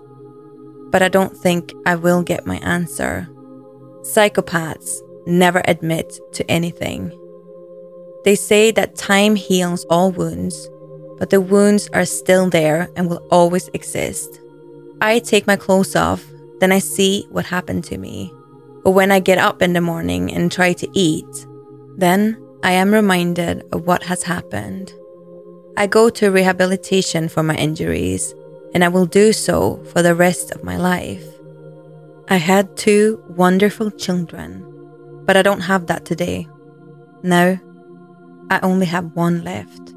But 0.89 1.01
I 1.01 1.07
don't 1.07 1.37
think 1.37 1.73
I 1.85 1.95
will 1.95 2.23
get 2.23 2.45
my 2.45 2.57
answer. 2.57 3.29
Psychopaths 4.13 5.01
never 5.25 5.61
admit 5.65 6.19
to 6.33 6.51
anything. 6.51 7.17
They 8.25 8.35
say 8.35 8.71
that 8.71 8.97
time 8.97 9.37
heals 9.37 9.85
all 9.85 10.11
wounds, 10.11 10.69
but 11.17 11.29
the 11.29 11.39
wounds 11.39 11.87
are 11.93 12.03
still 12.03 12.49
there 12.49 12.89
and 12.97 13.09
will 13.09 13.25
always 13.31 13.69
exist. 13.69 14.41
I 14.99 15.19
take 15.19 15.47
my 15.47 15.55
clothes 15.55 15.95
off, 15.95 16.25
then 16.59 16.73
I 16.73 16.79
see 16.79 17.25
what 17.29 17.45
happened 17.45 17.85
to 17.85 17.97
me. 17.97 18.33
Or 18.83 18.93
when 18.93 19.13
I 19.13 19.21
get 19.21 19.37
up 19.37 19.61
in 19.61 19.71
the 19.71 19.79
morning 19.79 20.33
and 20.33 20.51
try 20.51 20.73
to 20.73 20.89
eat, 20.93 21.47
then 21.95 22.37
I 22.63 22.73
am 22.73 22.93
reminded 22.93 23.63
of 23.71 23.87
what 23.87 24.03
has 24.03 24.23
happened. 24.23 24.93
I 25.77 25.87
go 25.87 26.09
to 26.09 26.31
rehabilitation 26.31 27.29
for 27.29 27.43
my 27.43 27.55
injuries, 27.55 28.35
and 28.73 28.83
I 28.83 28.89
will 28.89 29.05
do 29.05 29.31
so 29.31 29.81
for 29.85 30.01
the 30.01 30.15
rest 30.15 30.51
of 30.51 30.65
my 30.65 30.75
life. 30.75 31.30
I 32.29 32.35
had 32.37 32.77
two 32.77 33.23
wonderful 33.27 33.91
children, 33.91 34.65
but 35.25 35.35
I 35.35 35.41
don't 35.41 35.61
have 35.61 35.87
that 35.87 36.05
today. 36.05 36.47
Now, 37.23 37.59
I 38.49 38.59
only 38.63 38.85
have 38.85 39.15
one 39.15 39.43
left. 39.43 39.93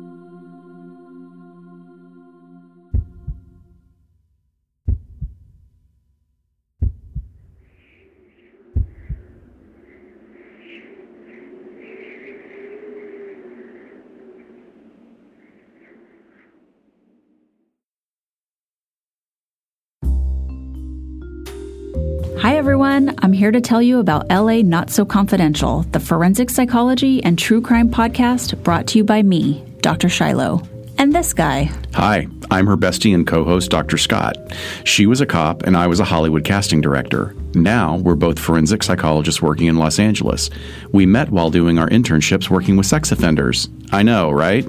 Everyone. 22.95 23.19
I'm 23.23 23.33
here 23.33 23.51
to 23.51 23.61
tell 23.61 23.83
you 23.83 23.99
about 23.99 24.29
LA 24.29 24.63
Not 24.63 24.91
So 24.91 25.05
Confidential, 25.05 25.83
the 25.91 25.99
forensic 25.99 26.49
psychology 26.49 27.23
and 27.25 27.39
true 27.39 27.61
crime 27.61 27.91
podcast 27.91 28.63
brought 28.63 28.87
to 28.89 28.99
you 28.99 29.05
by 29.05 29.23
me, 29.23 29.65
Dr. 29.81 30.09
Shiloh, 30.09 30.63
and 30.97 31.13
this 31.13 31.35
guy. 31.35 31.71
Hi, 31.95 32.29
I'm 32.53 32.67
her 32.67 32.77
bestie 32.77 33.15
and 33.15 33.27
co 33.27 33.43
host, 33.43 33.71
Dr. 33.71 33.99
Scott. 33.99 34.37
She 34.85 35.07
was 35.07 35.21
a 35.21 35.27
cop, 35.27 35.65
and 35.65 35.77
I 35.77 35.89
was 35.89 35.99
a 35.99 36.05
Hollywood 36.05 36.45
casting 36.45 36.81
director. 36.81 37.35
Now, 37.55 37.97
we're 37.97 38.15
both 38.15 38.39
forensic 38.39 38.85
psychologists 38.85 39.43
working 39.43 39.67
in 39.67 39.77
Los 39.77 39.99
Angeles. 39.99 40.51
We 40.93 41.05
met 41.05 41.31
while 41.31 41.51
doing 41.51 41.79
our 41.79 41.89
internships 41.89 42.49
working 42.49 42.77
with 42.77 42.87
sex 42.87 43.11
offenders. 43.11 43.69
I 43.91 44.05
know, 44.05 44.31
right? 44.31 44.65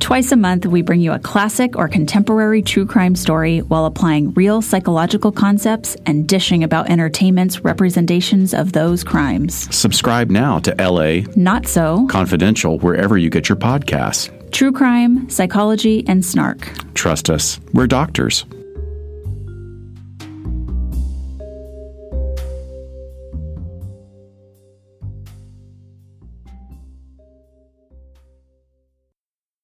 Twice 0.00 0.32
a 0.32 0.36
month, 0.36 0.64
we 0.66 0.82
bring 0.82 1.00
you 1.00 1.12
a 1.12 1.18
classic 1.18 1.76
or 1.76 1.88
contemporary 1.88 2.62
true 2.62 2.86
crime 2.86 3.14
story 3.14 3.60
while 3.60 3.84
applying 3.84 4.32
real 4.32 4.62
psychological 4.62 5.32
concepts 5.32 5.96
and 6.06 6.28
dishing 6.28 6.64
about 6.64 6.88
entertainment's 6.88 7.64
representations 7.64 8.54
of 8.54 8.72
those 8.72 9.04
crimes. 9.04 9.74
Subscribe 9.74 10.30
now 10.30 10.58
to 10.60 10.74
LA 10.78 11.30
Not 11.36 11.66
So 11.66 12.06
Confidential 12.08 12.78
wherever 12.78 13.18
you 13.18 13.30
get 13.30 13.48
your 13.48 13.56
podcasts. 13.56 14.30
True 14.50 14.72
Crime, 14.72 15.28
Psychology, 15.28 16.06
and 16.08 16.24
Snark. 16.24 16.70
Trust 16.94 17.28
us, 17.28 17.60
we're 17.74 17.86
doctors. 17.86 18.44